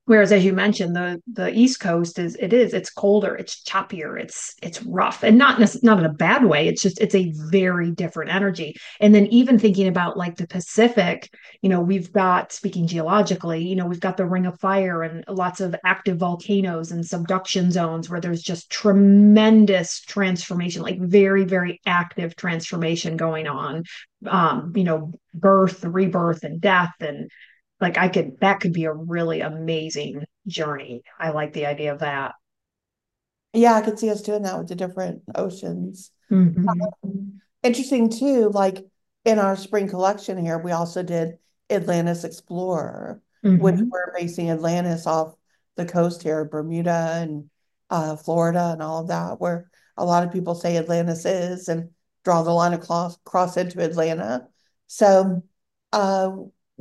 Whereas, 0.05 0.31
as 0.31 0.43
you 0.43 0.53
mentioned, 0.53 0.95
the 0.95 1.21
the 1.31 1.53
East 1.55 1.79
Coast 1.79 2.17
is 2.17 2.35
it 2.39 2.53
is 2.53 2.73
it's 2.73 2.89
colder, 2.89 3.35
it's 3.35 3.63
choppier, 3.63 4.19
it's 4.19 4.55
it's 4.61 4.81
rough, 4.83 5.23
and 5.23 5.37
not 5.37 5.59
not 5.83 5.99
in 5.99 6.05
a 6.05 6.13
bad 6.13 6.43
way. 6.43 6.67
It's 6.67 6.81
just 6.81 6.99
it's 6.99 7.13
a 7.13 7.31
very 7.51 7.91
different 7.91 8.33
energy. 8.33 8.75
And 8.99 9.13
then 9.13 9.27
even 9.27 9.59
thinking 9.59 9.87
about 9.87 10.17
like 10.17 10.37
the 10.37 10.47
Pacific, 10.47 11.29
you 11.61 11.69
know, 11.69 11.81
we've 11.81 12.11
got 12.11 12.51
speaking 12.51 12.87
geologically, 12.87 13.63
you 13.63 13.75
know, 13.75 13.85
we've 13.85 13.99
got 13.99 14.17
the 14.17 14.25
Ring 14.25 14.47
of 14.47 14.59
Fire 14.59 15.03
and 15.03 15.23
lots 15.27 15.61
of 15.61 15.75
active 15.85 16.17
volcanoes 16.17 16.91
and 16.91 17.05
subduction 17.05 17.71
zones 17.71 18.09
where 18.09 18.19
there's 18.19 18.41
just 18.41 18.71
tremendous 18.71 20.01
transformation, 20.01 20.81
like 20.81 20.99
very 20.99 21.43
very 21.43 21.79
active 21.85 22.35
transformation 22.35 23.17
going 23.17 23.47
on. 23.47 23.83
Um, 24.25 24.73
you 24.75 24.83
know, 24.83 25.13
birth, 25.33 25.83
rebirth, 25.83 26.43
and 26.43 26.59
death, 26.59 26.93
and 26.99 27.29
like 27.81 27.97
I 27.97 28.07
could 28.09 28.39
that 28.41 28.59
could 28.61 28.73
be 28.73 28.85
a 28.85 28.93
really 28.93 29.41
amazing 29.41 30.23
journey. 30.47 31.03
I 31.19 31.31
like 31.31 31.53
the 31.53 31.65
idea 31.65 31.93
of 31.93 31.99
that. 31.99 32.35
Yeah, 33.53 33.73
I 33.73 33.81
could 33.81 33.99
see 33.99 34.09
us 34.09 34.21
doing 34.21 34.43
that 34.43 34.57
with 34.57 34.69
the 34.69 34.75
different 34.75 35.23
oceans. 35.35 36.11
hmm 36.29 36.63
Interesting 37.63 38.09
too, 38.09 38.49
like 38.49 38.77
in 39.25 39.37
our 39.39 39.55
spring 39.55 39.87
collection 39.87 40.37
here, 40.37 40.57
we 40.57 40.71
also 40.71 41.03
did 41.03 41.37
Atlantis 41.69 42.23
Explorer, 42.23 43.21
which 43.55 43.79
hmm 43.79 43.89
we're 43.91 44.13
basing 44.17 44.49
Atlantis 44.49 45.05
off 45.05 45.35
the 45.75 45.85
coast 45.85 46.23
here, 46.23 46.45
Bermuda 46.45 47.17
and 47.21 47.49
uh, 47.89 48.15
Florida 48.15 48.71
and 48.73 48.81
all 48.81 49.01
of 49.01 49.09
that, 49.09 49.39
where 49.39 49.69
a 49.97 50.05
lot 50.05 50.23
of 50.25 50.31
people 50.33 50.55
say 50.55 50.77
Atlantis 50.77 51.25
is 51.25 51.67
and 51.67 51.91
draw 52.23 52.41
the 52.41 52.51
line 52.51 52.73
across 52.73 53.17
cross 53.25 53.57
into 53.57 53.81
Atlanta. 53.83 54.47
So 54.87 55.43
uh, 55.91 56.31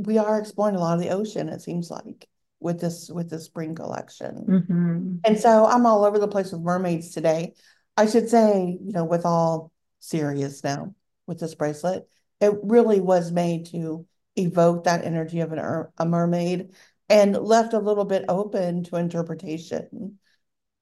we 0.06 0.18
are 0.18 0.38
exploring 0.38 0.76
a 0.76 0.80
lot 0.80 0.94
of 0.94 1.02
the 1.02 1.10
ocean, 1.10 1.48
it 1.48 1.62
seems 1.62 1.90
like, 1.90 2.28
with 2.60 2.80
this 2.80 3.10
with 3.10 3.30
this 3.30 3.44
spring 3.44 3.74
collection. 3.74 4.66
hmm 4.68 5.16
And 5.24 5.38
so 5.38 5.66
I'm 5.66 5.86
all 5.86 6.04
over 6.04 6.18
the 6.18 6.28
place 6.28 6.52
with 6.52 6.60
mermaids 6.60 7.12
today. 7.12 7.54
I 7.96 8.06
should 8.06 8.28
say, 8.28 8.78
you 8.82 8.92
know, 8.92 9.04
with 9.04 9.26
all 9.26 9.72
serious 9.98 10.64
now 10.64 10.94
with 11.26 11.40
this 11.40 11.54
bracelet, 11.54 12.08
it 12.40 12.52
really 12.62 13.00
was 13.00 13.30
made 13.30 13.66
to 13.66 14.06
evoke 14.36 14.84
that 14.84 15.04
energy 15.04 15.40
of 15.40 15.52
an, 15.52 15.58
er- 15.58 15.92
a 15.98 16.06
mermaid 16.06 16.72
and 17.08 17.36
left 17.36 17.74
a 17.74 17.78
little 17.78 18.04
bit 18.04 18.24
open 18.28 18.84
to 18.84 18.96
interpretation 18.96 20.18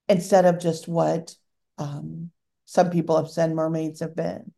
instead 0.08 0.44
of 0.44 0.60
just 0.60 0.86
what 0.86 1.34
um, 1.78 2.30
some 2.66 2.90
people 2.90 3.16
have 3.16 3.30
said 3.30 3.52
mermaids 3.52 4.00
have 4.00 4.14
been. 4.14 4.52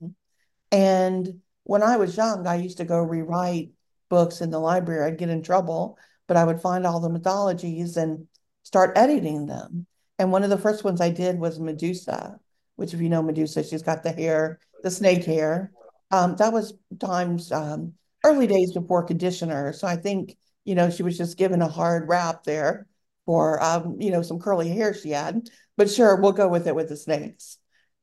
And 0.73 1.41
when 1.65 1.83
I 1.83 1.97
was 1.97 2.17
young, 2.17 2.47
I 2.47 2.57
used 2.57 2.79
to 2.79 2.85
go 2.85 2.99
rewrite 2.99 3.71
books 4.11 4.43
in 4.43 4.51
the 4.51 4.59
library. 4.59 5.07
I'd 5.07 5.17
get 5.17 5.31
in 5.31 5.43
trouble, 5.43 5.99
but 6.29 6.37
I 6.37 6.45
would 6.45 6.61
find 6.61 6.87
all 6.87 7.01
the 7.01 7.09
mythologies 7.09 7.97
and 7.97 8.27
start 8.63 8.93
editing 8.97 9.47
them. 9.47 9.87
And 10.19 10.31
one 10.31 10.43
of 10.43 10.51
the 10.51 10.59
first 10.59 10.85
ones 10.85 11.01
I 11.01 11.09
did 11.09 11.39
was 11.39 11.59
Medusa, 11.59 12.39
which, 12.77 12.93
if 12.93 13.01
you 13.01 13.09
know 13.09 13.23
Medusa, 13.23 13.65
she's 13.65 13.83
got 13.83 14.03
the 14.03 14.13
hair, 14.13 14.59
the 14.83 14.91
snake 14.91 15.25
hair. 15.25 15.73
Um, 16.11 16.37
that 16.37 16.53
was 16.53 16.75
times 16.99 17.51
um, 17.51 17.95
early 18.23 18.47
days 18.47 18.73
before 18.73 19.05
conditioner. 19.05 19.73
So 19.73 19.87
I 19.87 19.97
think, 19.97 20.37
you 20.65 20.75
know, 20.75 20.91
she 20.91 21.03
was 21.03 21.17
just 21.17 21.39
given 21.39 21.63
a 21.63 21.69
hard 21.69 22.07
rap 22.07 22.45
there 22.45 22.87
for, 23.25 23.63
um, 23.63 23.97
you 23.99 24.11
know, 24.11 24.21
some 24.21 24.41
curly 24.41 24.69
hair 24.69 24.93
she 24.93 25.11
had. 25.11 25.49
But 25.77 25.91
sure, 25.91 26.21
we'll 26.21 26.33
go 26.33 26.49
with 26.49 26.67
it 26.67 26.75
with 26.75 26.91
the 26.91 26.97
snakes. 26.97 27.57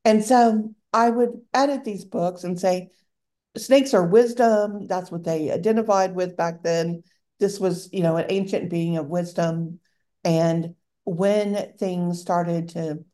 And 0.04 0.24
so 0.24 0.74
I 0.92 1.10
would 1.10 1.40
edit 1.54 1.84
these 1.84 2.04
books 2.04 2.42
and 2.44 2.58
say, 2.58 2.90
snakes 3.56 3.94
are 3.94 4.06
wisdom. 4.06 4.86
That's 4.86 5.10
what 5.10 5.24
they 5.24 5.50
identified 5.50 6.14
with 6.14 6.36
back 6.36 6.62
then. 6.62 7.02
This 7.40 7.58
was, 7.58 7.88
you 7.92 8.02
know, 8.02 8.16
an 8.16 8.26
ancient 8.28 8.70
being 8.70 8.96
of 8.96 9.06
wisdom. 9.06 9.80
And 10.24 10.74
when 11.04 11.72
things 11.78 12.20
started 12.20 12.70
to 12.70 13.04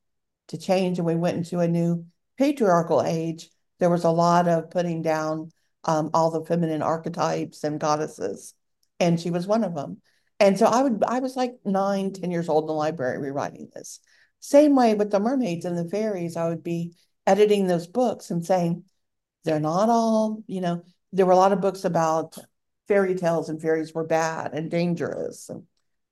to 0.49 0.59
change 0.59 0.99
and 0.99 1.07
we 1.07 1.15
went 1.15 1.39
into 1.39 1.61
a 1.61 1.69
new 1.69 2.05
patriarchal 2.37 3.03
age, 3.03 3.49
there 3.79 3.89
was 3.91 4.05
a 4.05 4.11
lot 4.11 4.47
of 4.47 4.71
putting 4.71 5.01
down 5.01 5.51
um, 5.85 6.11
all 6.13 6.31
the 6.31 6.45
feminine 6.45 6.83
archetypes 6.83 7.65
and 7.65 7.81
goddesses, 7.81 8.55
and 9.01 9.19
she 9.19 9.31
was 9.31 9.47
one 9.47 9.65
of 9.65 9.75
them. 9.75 10.01
And 10.41 10.59
so 10.59 10.67
I 10.67 10.83
would, 10.83 11.03
I 11.07 11.21
was 11.21 11.37
like 11.37 11.55
nine, 11.65 12.13
ten 12.13 12.31
years 12.31 12.49
old 12.49 12.65
in 12.65 12.69
the 12.69 12.75
library 12.75 13.19
rewriting 13.19 13.71
this. 13.75 14.01
Same 14.41 14.75
way 14.75 14.95
with 14.95 15.11
the 15.11 15.21
mermaids 15.21 15.65
and 15.65 15.79
the 15.79 15.89
fairies, 15.89 16.37
I 16.37 16.49
would 16.49 16.63
be 16.63 16.95
editing 17.27 17.67
those 17.67 17.87
books 17.87 18.31
and 18.31 18.45
saying, 18.45 18.85
they're 19.45 19.61
not 19.61 19.89
all, 19.89 20.43
you 20.47 20.61
know, 20.61 20.83
there 21.13 21.27
were 21.27 21.33
a 21.33 21.37
lot 21.37 21.53
of 21.53 21.61
books 21.61 21.85
about 21.85 22.37
fairy 22.89 23.15
tales 23.15 23.49
and 23.49 23.61
fairies 23.61 23.95
were 23.95 24.05
bad 24.05 24.53
and 24.53 24.71
dangerous. 24.71 25.49
And, 25.49 25.65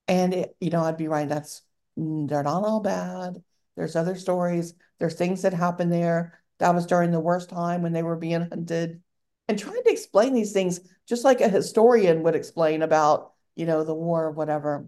and 0.08 0.34
it, 0.34 0.56
you 0.60 0.70
know, 0.70 0.82
I'd 0.82 0.96
be 0.96 1.08
right. 1.08 1.28
that's, 1.28 1.62
mm, 1.98 2.28
they're 2.28 2.42
not 2.42 2.64
all 2.64 2.80
bad. 2.80 3.42
There's 3.76 3.96
other 3.96 4.16
stories. 4.16 4.74
There's 4.98 5.14
things 5.14 5.42
that 5.42 5.54
happen 5.54 5.90
there. 5.90 6.38
That 6.58 6.74
was 6.74 6.86
during 6.86 7.10
the 7.10 7.20
worst 7.20 7.50
time 7.50 7.82
when 7.82 7.92
they 7.92 8.02
were 8.02 8.16
being 8.16 8.42
hunted. 8.42 9.02
And 9.48 9.58
trying 9.58 9.82
to 9.82 9.90
explain 9.90 10.34
these 10.34 10.52
things 10.52 10.80
just 11.08 11.24
like 11.24 11.40
a 11.40 11.48
historian 11.48 12.22
would 12.22 12.36
explain 12.36 12.82
about, 12.82 13.32
you 13.56 13.66
know, 13.66 13.82
the 13.82 13.94
war 13.94 14.26
or 14.26 14.30
whatever. 14.30 14.86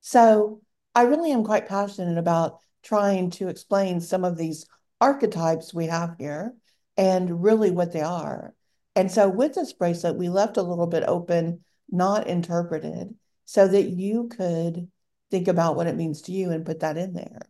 So 0.00 0.62
I 0.94 1.02
really 1.02 1.30
am 1.30 1.44
quite 1.44 1.68
passionate 1.68 2.18
about 2.18 2.58
trying 2.82 3.30
to 3.30 3.48
explain 3.48 4.00
some 4.00 4.24
of 4.24 4.36
these 4.36 4.66
archetypes 5.00 5.72
we 5.72 5.86
have 5.86 6.16
here 6.18 6.54
and 6.96 7.42
really 7.42 7.70
what 7.70 7.92
they 7.92 8.02
are. 8.02 8.54
And 8.94 9.10
so 9.10 9.28
with 9.28 9.54
this 9.54 9.72
bracelet, 9.72 10.16
we 10.16 10.28
left 10.28 10.56
a 10.56 10.62
little 10.62 10.86
bit 10.86 11.04
open, 11.06 11.60
not 11.90 12.26
interpreted, 12.26 13.14
so 13.44 13.66
that 13.66 13.84
you 13.84 14.28
could 14.28 14.90
think 15.30 15.48
about 15.48 15.76
what 15.76 15.86
it 15.86 15.96
means 15.96 16.22
to 16.22 16.32
you 16.32 16.50
and 16.50 16.66
put 16.66 16.80
that 16.80 16.96
in 16.96 17.14
there. 17.14 17.40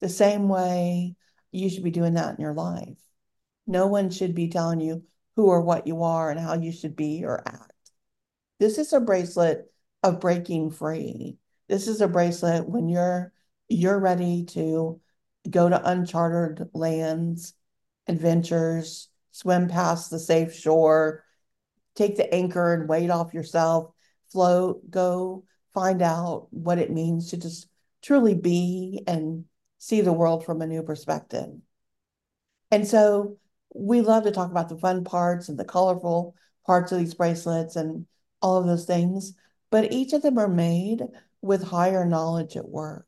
The 0.00 0.08
same 0.08 0.48
way 0.48 1.16
you 1.50 1.68
should 1.68 1.84
be 1.84 1.90
doing 1.90 2.14
that 2.14 2.36
in 2.36 2.40
your 2.40 2.54
life. 2.54 2.98
No 3.66 3.86
one 3.86 4.10
should 4.10 4.34
be 4.34 4.48
telling 4.48 4.80
you 4.80 5.04
who 5.36 5.46
or 5.46 5.60
what 5.60 5.86
you 5.86 6.02
are 6.02 6.30
and 6.30 6.38
how 6.38 6.54
you 6.54 6.72
should 6.72 6.96
be 6.96 7.24
or 7.24 7.46
act. 7.46 7.72
This 8.58 8.78
is 8.78 8.92
a 8.92 9.00
bracelet 9.00 9.72
of 10.02 10.20
breaking 10.20 10.70
free. 10.70 11.36
This 11.68 11.88
is 11.88 12.00
a 12.00 12.08
bracelet 12.08 12.68
when 12.68 12.88
you're 12.88 13.32
you're 13.68 13.98
ready 13.98 14.44
to 14.44 15.00
go 15.48 15.68
to 15.68 15.90
uncharted 15.90 16.68
lands, 16.74 17.54
adventures, 18.06 19.08
swim 19.30 19.68
past 19.68 20.10
the 20.10 20.18
safe 20.18 20.54
shore, 20.54 21.24
take 21.94 22.16
the 22.16 22.32
anchor 22.34 22.74
and 22.74 22.88
weight 22.88 23.10
off 23.10 23.34
yourself, 23.34 23.92
float, 24.30 24.90
go 24.90 25.44
find 25.74 26.02
out 26.02 26.48
what 26.50 26.78
it 26.78 26.90
means 26.90 27.30
to 27.30 27.36
just 27.36 27.68
truly 28.02 28.34
be 28.34 29.02
and 29.06 29.44
see 29.78 30.00
the 30.00 30.12
world 30.12 30.44
from 30.44 30.60
a 30.60 30.66
new 30.66 30.82
perspective. 30.82 31.48
And 32.70 32.86
so 32.86 33.38
we 33.74 34.00
love 34.00 34.24
to 34.24 34.30
talk 34.30 34.50
about 34.50 34.68
the 34.68 34.78
fun 34.78 35.04
parts 35.04 35.48
and 35.48 35.58
the 35.58 35.64
colorful 35.64 36.34
parts 36.66 36.92
of 36.92 36.98
these 36.98 37.14
bracelets 37.14 37.76
and 37.76 38.06
all 38.40 38.58
of 38.58 38.66
those 38.66 38.84
things, 38.84 39.34
but 39.70 39.92
each 39.92 40.12
of 40.12 40.22
them 40.22 40.38
are 40.38 40.48
made 40.48 41.02
with 41.40 41.62
higher 41.62 42.04
knowledge 42.04 42.56
at 42.56 42.68
work, 42.68 43.06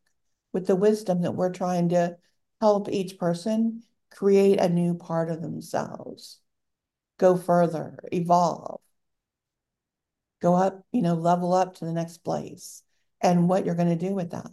with 0.52 0.66
the 0.66 0.76
wisdom 0.76 1.22
that 1.22 1.32
we're 1.32 1.52
trying 1.52 1.90
to 1.90 2.16
help 2.60 2.88
each 2.88 3.18
person 3.18 3.82
create 4.14 4.60
a 4.60 4.68
new 4.68 4.94
part 4.94 5.30
of 5.30 5.42
themselves, 5.42 6.38
go 7.18 7.36
further, 7.36 7.98
evolve, 8.12 8.80
go 10.40 10.54
up, 10.54 10.84
you 10.92 11.02
know, 11.02 11.14
level 11.14 11.52
up 11.52 11.74
to 11.74 11.84
the 11.84 11.92
next 11.92 12.18
place, 12.18 12.82
and 13.20 13.48
what 13.48 13.64
you're 13.64 13.74
going 13.74 13.96
to 13.98 14.08
do 14.08 14.14
with 14.14 14.30
that. 14.30 14.52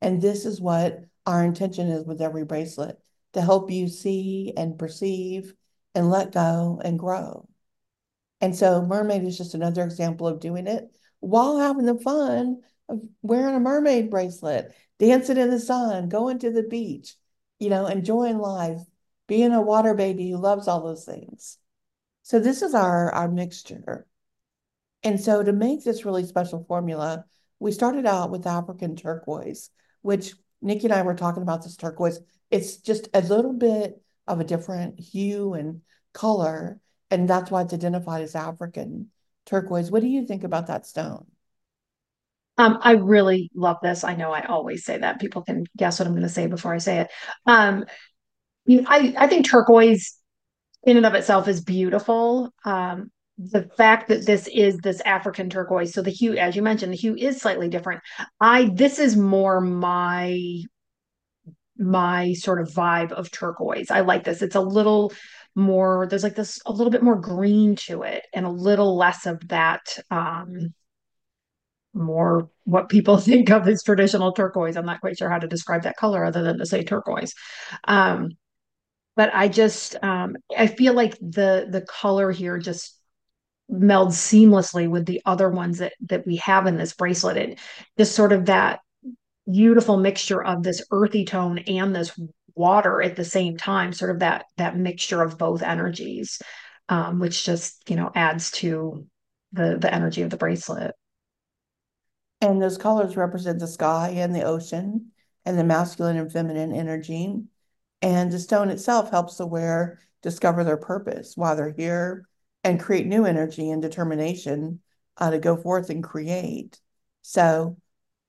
And 0.00 0.20
this 0.20 0.46
is 0.46 0.60
what 0.60 1.04
our 1.26 1.44
intention 1.44 1.88
is 1.88 2.04
with 2.04 2.20
every 2.20 2.44
bracelet 2.44 2.98
to 3.34 3.40
help 3.40 3.70
you 3.70 3.88
see 3.88 4.52
and 4.56 4.78
perceive 4.78 5.54
and 5.94 6.10
let 6.10 6.32
go 6.32 6.80
and 6.84 6.98
grow. 6.98 7.48
And 8.40 8.56
so, 8.56 8.82
mermaid 8.82 9.22
is 9.24 9.38
just 9.38 9.54
another 9.54 9.84
example 9.84 10.26
of 10.26 10.40
doing 10.40 10.66
it 10.66 10.90
while 11.20 11.58
having 11.58 11.86
the 11.86 11.98
fun 11.98 12.60
of 12.88 13.00
wearing 13.22 13.54
a 13.54 13.60
mermaid 13.60 14.10
bracelet, 14.10 14.74
dancing 14.98 15.36
in 15.36 15.50
the 15.50 15.60
sun, 15.60 16.08
going 16.08 16.40
to 16.40 16.50
the 16.50 16.64
beach, 16.64 17.14
you 17.60 17.70
know, 17.70 17.86
enjoying 17.86 18.38
life, 18.38 18.80
being 19.32 19.52
a 19.52 19.62
water 19.62 19.94
baby 19.94 20.30
who 20.30 20.36
loves 20.36 20.68
all 20.68 20.82
those 20.82 21.06
things. 21.06 21.56
So, 22.22 22.38
this 22.38 22.60
is 22.60 22.74
our, 22.74 23.10
our 23.12 23.30
mixture. 23.30 24.06
And 25.02 25.18
so, 25.18 25.42
to 25.42 25.54
make 25.54 25.82
this 25.82 26.04
really 26.04 26.26
special 26.26 26.66
formula, 26.68 27.24
we 27.58 27.72
started 27.72 28.04
out 28.04 28.30
with 28.30 28.46
African 28.46 28.94
turquoise, 28.94 29.70
which 30.02 30.34
Nikki 30.60 30.84
and 30.84 30.92
I 30.92 31.00
were 31.00 31.14
talking 31.14 31.42
about 31.42 31.62
this 31.62 31.76
turquoise. 31.76 32.20
It's 32.50 32.76
just 32.76 33.08
a 33.14 33.22
little 33.22 33.54
bit 33.54 34.02
of 34.26 34.40
a 34.40 34.44
different 34.44 35.00
hue 35.00 35.54
and 35.54 35.80
color, 36.12 36.78
and 37.10 37.26
that's 37.26 37.50
why 37.50 37.62
it's 37.62 37.72
identified 37.72 38.20
as 38.20 38.34
African 38.34 39.08
turquoise. 39.46 39.90
What 39.90 40.02
do 40.02 40.08
you 40.08 40.26
think 40.26 40.44
about 40.44 40.66
that 40.66 40.84
stone? 40.84 41.24
Um, 42.58 42.80
I 42.82 42.92
really 42.92 43.50
love 43.54 43.78
this. 43.82 44.04
I 44.04 44.14
know 44.14 44.30
I 44.30 44.44
always 44.44 44.84
say 44.84 44.98
that. 44.98 45.20
People 45.20 45.40
can 45.40 45.64
guess 45.74 45.98
what 45.98 46.06
I'm 46.06 46.12
going 46.12 46.22
to 46.22 46.28
say 46.28 46.48
before 46.48 46.74
I 46.74 46.78
say 46.78 46.98
it. 46.98 47.10
Um, 47.46 47.86
I, 48.68 49.14
I 49.18 49.26
think 49.26 49.48
turquoise 49.48 50.16
in 50.84 50.96
and 50.96 51.06
of 51.06 51.14
itself 51.14 51.48
is 51.48 51.62
beautiful. 51.62 52.52
Um, 52.64 53.10
the 53.38 53.68
fact 53.76 54.08
that 54.08 54.26
this 54.26 54.48
is 54.48 54.76
this 54.78 55.00
African 55.00 55.50
turquoise, 55.50 55.92
so 55.92 56.02
the 56.02 56.10
hue, 56.10 56.36
as 56.36 56.54
you 56.54 56.62
mentioned, 56.62 56.92
the 56.92 56.96
hue 56.96 57.16
is 57.16 57.40
slightly 57.40 57.68
different. 57.68 58.02
I 58.40 58.70
this 58.74 58.98
is 58.98 59.16
more 59.16 59.60
my 59.60 60.62
my 61.76 62.32
sort 62.34 62.60
of 62.60 62.68
vibe 62.68 63.12
of 63.12 63.30
turquoise. 63.30 63.90
I 63.90 64.00
like 64.00 64.24
this. 64.24 64.42
It's 64.42 64.54
a 64.54 64.60
little 64.60 65.12
more, 65.54 66.06
there's 66.06 66.22
like 66.22 66.34
this 66.34 66.60
a 66.66 66.72
little 66.72 66.90
bit 66.90 67.02
more 67.02 67.16
green 67.16 67.76
to 67.76 68.02
it 68.02 68.24
and 68.32 68.46
a 68.46 68.50
little 68.50 68.96
less 68.96 69.26
of 69.26 69.46
that 69.48 69.82
um 70.10 70.72
more 71.94 72.48
what 72.64 72.88
people 72.88 73.16
think 73.18 73.50
of 73.50 73.68
as 73.68 73.82
traditional 73.82 74.32
turquoise. 74.32 74.76
I'm 74.76 74.86
not 74.86 75.00
quite 75.00 75.18
sure 75.18 75.30
how 75.30 75.38
to 75.38 75.48
describe 75.48 75.82
that 75.82 75.96
color 75.96 76.24
other 76.24 76.42
than 76.42 76.58
to 76.58 76.66
say 76.66 76.84
turquoise. 76.84 77.34
Um 77.84 78.30
but 79.16 79.30
I 79.34 79.48
just 79.48 79.96
um 80.02 80.36
I 80.56 80.66
feel 80.66 80.94
like 80.94 81.16
the 81.18 81.66
the 81.68 81.82
color 81.82 82.30
here 82.30 82.58
just 82.58 82.98
melds 83.70 84.12
seamlessly 84.12 84.88
with 84.88 85.06
the 85.06 85.22
other 85.24 85.48
ones 85.48 85.78
that 85.78 85.94
that 86.08 86.26
we 86.26 86.36
have 86.36 86.66
in 86.66 86.76
this 86.76 86.94
bracelet. 86.94 87.36
and 87.36 87.58
just 87.96 88.14
sort 88.14 88.32
of 88.32 88.46
that 88.46 88.80
beautiful 89.50 89.96
mixture 89.96 90.42
of 90.42 90.62
this 90.62 90.84
earthy 90.90 91.24
tone 91.24 91.58
and 91.58 91.94
this 91.94 92.18
water 92.54 93.02
at 93.02 93.16
the 93.16 93.24
same 93.24 93.56
time 93.56 93.92
sort 93.92 94.10
of 94.10 94.20
that 94.20 94.44
that 94.56 94.76
mixture 94.76 95.22
of 95.22 95.38
both 95.38 95.62
energies 95.62 96.40
um, 96.88 97.18
which 97.18 97.44
just 97.44 97.88
you 97.88 97.96
know 97.96 98.10
adds 98.14 98.50
to 98.50 99.06
the 99.52 99.78
the 99.80 99.92
energy 99.92 100.22
of 100.22 100.30
the 100.30 100.36
bracelet 100.36 100.94
and 102.40 102.60
those 102.60 102.78
colors 102.78 103.16
represent 103.16 103.58
the 103.58 103.66
sky 103.66 104.10
and 104.16 104.34
the 104.34 104.42
ocean 104.42 105.10
and 105.44 105.58
the 105.58 105.64
masculine 105.64 106.16
and 106.16 106.30
feminine 106.30 106.72
energy 106.72 107.42
and 108.02 108.30
the 108.30 108.38
stone 108.38 108.68
itself 108.68 109.10
helps 109.10 109.36
the 109.36 109.46
wearer 109.46 109.98
discover 110.22 110.64
their 110.64 110.76
purpose 110.76 111.36
while 111.36 111.56
they're 111.56 111.74
here 111.76 112.26
and 112.64 112.80
create 112.80 113.06
new 113.06 113.24
energy 113.24 113.70
and 113.70 113.80
determination 113.80 114.80
uh, 115.16 115.30
to 115.30 115.38
go 115.38 115.56
forth 115.56 115.88
and 115.88 116.04
create 116.04 116.80
so 117.22 117.76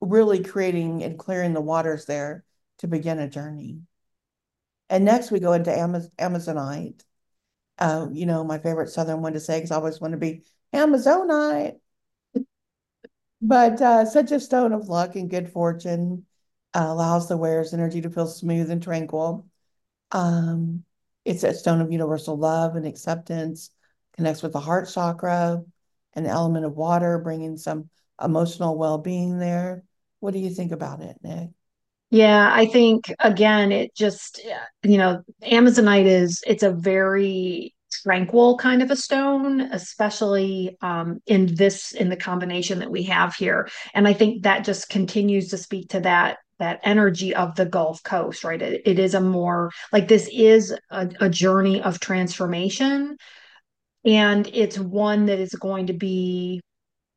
really 0.00 0.42
creating 0.42 1.02
and 1.02 1.18
clearing 1.18 1.52
the 1.52 1.60
waters 1.60 2.06
there 2.06 2.44
to 2.78 2.86
begin 2.86 3.18
a 3.18 3.28
journey. 3.28 3.80
And 4.88 5.04
next 5.04 5.30
we 5.30 5.40
go 5.40 5.52
into 5.52 5.70
Amaz 5.70 6.08
Amazonite. 6.18 7.02
Uh, 7.78 8.06
you 8.12 8.26
know, 8.26 8.44
my 8.44 8.58
favorite 8.58 8.90
Southern 8.90 9.22
one 9.22 9.32
to 9.32 9.40
say 9.40 9.58
because 9.58 9.72
I 9.72 9.76
always 9.76 10.00
want 10.00 10.12
to 10.12 10.18
be 10.18 10.44
Amazonite. 10.72 11.78
but 13.42 13.80
uh, 13.80 14.04
such 14.04 14.30
a 14.30 14.40
stone 14.40 14.72
of 14.72 14.88
luck 14.88 15.16
and 15.16 15.30
good 15.30 15.50
fortune 15.50 16.26
uh, 16.74 16.86
allows 16.86 17.28
the 17.28 17.36
wearer's 17.36 17.74
energy 17.74 18.00
to 18.02 18.10
feel 18.10 18.26
smooth 18.26 18.70
and 18.70 18.82
tranquil. 18.82 19.46
Um, 20.14 20.84
it's 21.24 21.42
a 21.42 21.52
stone 21.52 21.80
of 21.80 21.92
universal 21.92 22.38
love 22.38 22.76
and 22.76 22.86
acceptance, 22.86 23.70
connects 24.16 24.42
with 24.42 24.52
the 24.52 24.60
heart 24.60 24.88
chakra, 24.88 25.62
an 26.14 26.26
element 26.26 26.64
of 26.64 26.76
water, 26.76 27.18
bringing 27.18 27.56
some 27.56 27.90
emotional 28.22 28.78
well 28.78 28.98
being 28.98 29.38
there. 29.38 29.82
What 30.20 30.32
do 30.32 30.38
you 30.38 30.50
think 30.50 30.72
about 30.72 31.02
it, 31.02 31.16
Nick? 31.22 31.50
Yeah, 32.10 32.48
I 32.52 32.66
think 32.66 33.12
again, 33.18 33.72
it 33.72 33.94
just, 33.96 34.40
you 34.84 34.98
know, 34.98 35.22
Amazonite 35.42 36.06
is, 36.06 36.42
it's 36.46 36.62
a 36.62 36.70
very 36.70 37.73
tranquil 38.02 38.56
kind 38.58 38.82
of 38.82 38.90
a 38.90 38.96
stone, 38.96 39.60
especially 39.60 40.76
um, 40.82 41.20
in 41.26 41.54
this, 41.54 41.92
in 41.92 42.08
the 42.08 42.16
combination 42.16 42.78
that 42.80 42.90
we 42.90 43.04
have 43.04 43.34
here. 43.34 43.68
And 43.94 44.08
I 44.08 44.12
think 44.12 44.42
that 44.42 44.64
just 44.64 44.88
continues 44.88 45.48
to 45.48 45.58
speak 45.58 45.90
to 45.90 46.00
that 46.00 46.38
that 46.58 46.80
energy 46.84 47.34
of 47.34 47.54
the 47.56 47.66
Gulf 47.66 48.02
Coast, 48.04 48.44
right? 48.44 48.62
It, 48.62 48.82
it 48.86 48.98
is 48.98 49.14
a 49.14 49.20
more 49.20 49.72
like 49.92 50.08
this 50.08 50.28
is 50.32 50.72
a, 50.90 51.10
a 51.20 51.28
journey 51.28 51.82
of 51.82 51.98
transformation. 52.00 53.16
And 54.04 54.46
it's 54.52 54.78
one 54.78 55.26
that 55.26 55.40
is 55.40 55.54
going 55.54 55.88
to 55.88 55.94
be 55.94 56.60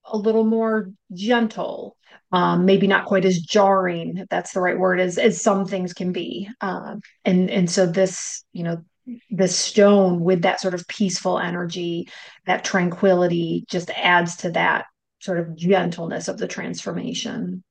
a 0.05 0.17
little 0.17 0.45
more 0.45 0.89
gentle, 1.13 1.97
um, 2.31 2.65
maybe 2.65 2.87
not 2.87 3.05
quite 3.05 3.25
as 3.25 3.39
jarring, 3.39 4.17
if 4.17 4.29
that's 4.29 4.53
the 4.53 4.61
right 4.61 4.77
word, 4.77 4.99
as 4.99 5.17
as 5.17 5.41
some 5.41 5.65
things 5.65 5.93
can 5.93 6.11
be. 6.11 6.49
Um, 6.61 7.01
and 7.25 7.49
and 7.49 7.69
so 7.69 7.85
this, 7.85 8.43
you 8.53 8.63
know, 8.63 8.83
this 9.29 9.57
stone 9.57 10.19
with 10.19 10.41
that 10.41 10.59
sort 10.59 10.73
of 10.73 10.87
peaceful 10.87 11.39
energy, 11.39 12.09
that 12.45 12.63
tranquility, 12.63 13.65
just 13.69 13.89
adds 13.91 14.37
to 14.37 14.51
that 14.51 14.85
sort 15.19 15.39
of 15.39 15.55
gentleness 15.55 16.27
of 16.27 16.37
the 16.37 16.47
transformation. 16.47 17.63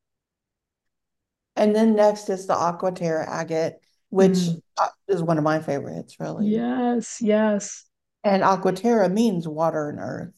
And 1.55 1.75
then 1.75 1.97
next 1.97 2.29
is 2.29 2.47
the 2.47 2.55
Aquaterra 2.55 3.27
agate, 3.27 3.75
which 4.11 4.33
mm. 4.33 4.61
is 5.09 5.23
one 5.23 5.39
of 5.39 5.45
my 5.45 5.61
favorites, 5.61 6.17
really. 6.21 6.49
Yes, 6.49 7.19
yes. 7.21 7.85
And 8.25 8.43
Aquaterra 8.43 9.13
means 9.13 9.49
water 9.49 9.89
and 9.89 9.99
earth. 9.99 10.33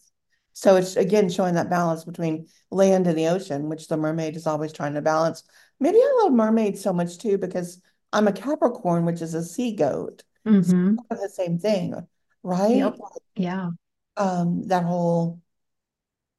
So 0.53 0.77
it's 0.77 0.97
again 0.97 1.29
showing 1.29 1.55
that 1.55 1.71
balance 1.71 2.05
between 2.05 2.49
land 2.71 3.07
and 3.07 3.17
the 3.17 3.29
ocean, 3.29 3.69
which 3.69 3.87
the 3.87 3.97
mermaid 3.97 4.37
is 4.37 4.47
always 4.47 4.73
trying 4.73 4.95
to 4.95 5.01
balance. 5.01 5.45
Maybe 5.79 5.99
I 5.99 6.21
love 6.23 6.33
mermaids 6.33 6.83
so 6.83 6.93
much 6.93 7.19
too 7.19 7.39
because 7.39 7.81
I'm 8.13 8.27
a 8.27 8.33
Capricorn, 8.33 9.05
which 9.05 9.23
is 9.23 9.35
a 9.35 9.45
sea 9.45 9.75
goat. 9.77 10.25
Mm-hmm. 10.47 10.97
The 11.11 11.29
same 11.29 11.59
thing, 11.59 11.95
right? 12.43 12.77
Yep. 12.77 12.97
Yeah. 13.37 13.71
Um, 14.17 14.67
that 14.69 14.85
whole 14.85 15.41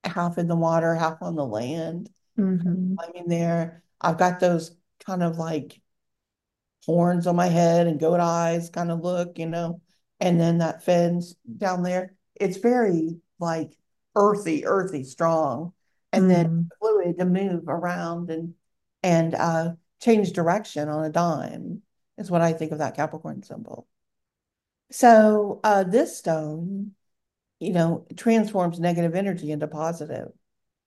half 0.04 0.38
in 0.38 0.48
the 0.48 0.56
water, 0.56 0.96
half 0.96 1.22
on 1.22 1.36
the 1.36 1.46
land. 1.46 2.10
Mm-hmm. 2.38 2.96
I 3.00 3.12
mean, 3.14 3.28
there. 3.28 3.84
I've 4.02 4.18
got 4.18 4.40
those 4.40 4.76
kind 5.06 5.24
of 5.24 5.38
like 5.38 5.82
horns 6.86 7.28
on 7.28 7.36
my 7.36 7.48
head 7.48 7.88
and 7.88 8.00
goat 8.00 8.20
eyes 8.20 8.70
kind 8.70 8.92
of 8.92 9.02
look, 9.02 9.38
you 9.38 9.46
know, 9.46 9.82
and 10.20 10.40
then 10.40 10.60
that 10.60 10.84
fins 10.84 11.36
down 11.58 11.84
there. 11.84 12.16
It's 12.36 12.58
very 12.58 13.18
like 13.40 13.78
earthy, 14.16 14.66
earthy, 14.66 15.04
strong, 15.04 15.74
and 16.12 16.26
mm. 16.26 16.30
then 16.30 16.70
fluid 16.80 17.18
to 17.20 17.26
move 17.26 17.64
around 17.68 18.30
and 18.30 18.54
and 19.04 19.36
uh, 19.36 19.74
change 20.02 20.34
direction 20.34 20.90
on 20.90 21.06
a 21.06 21.10
dime 21.10 21.82
is 22.20 22.30
what 22.30 22.42
I 22.42 22.54
think 22.54 22.72
of 22.72 22.80
that 22.80 22.96
Capricorn 22.96 23.42
symbol. 23.42 23.88
So 24.92 25.62
uh, 25.64 25.84
this 25.84 26.18
stone, 26.18 26.92
you 27.60 27.74
know, 27.74 28.06
transforms 28.16 28.80
negative 28.80 29.16
energy 29.16 29.52
into 29.52 29.68
positive 29.68 30.30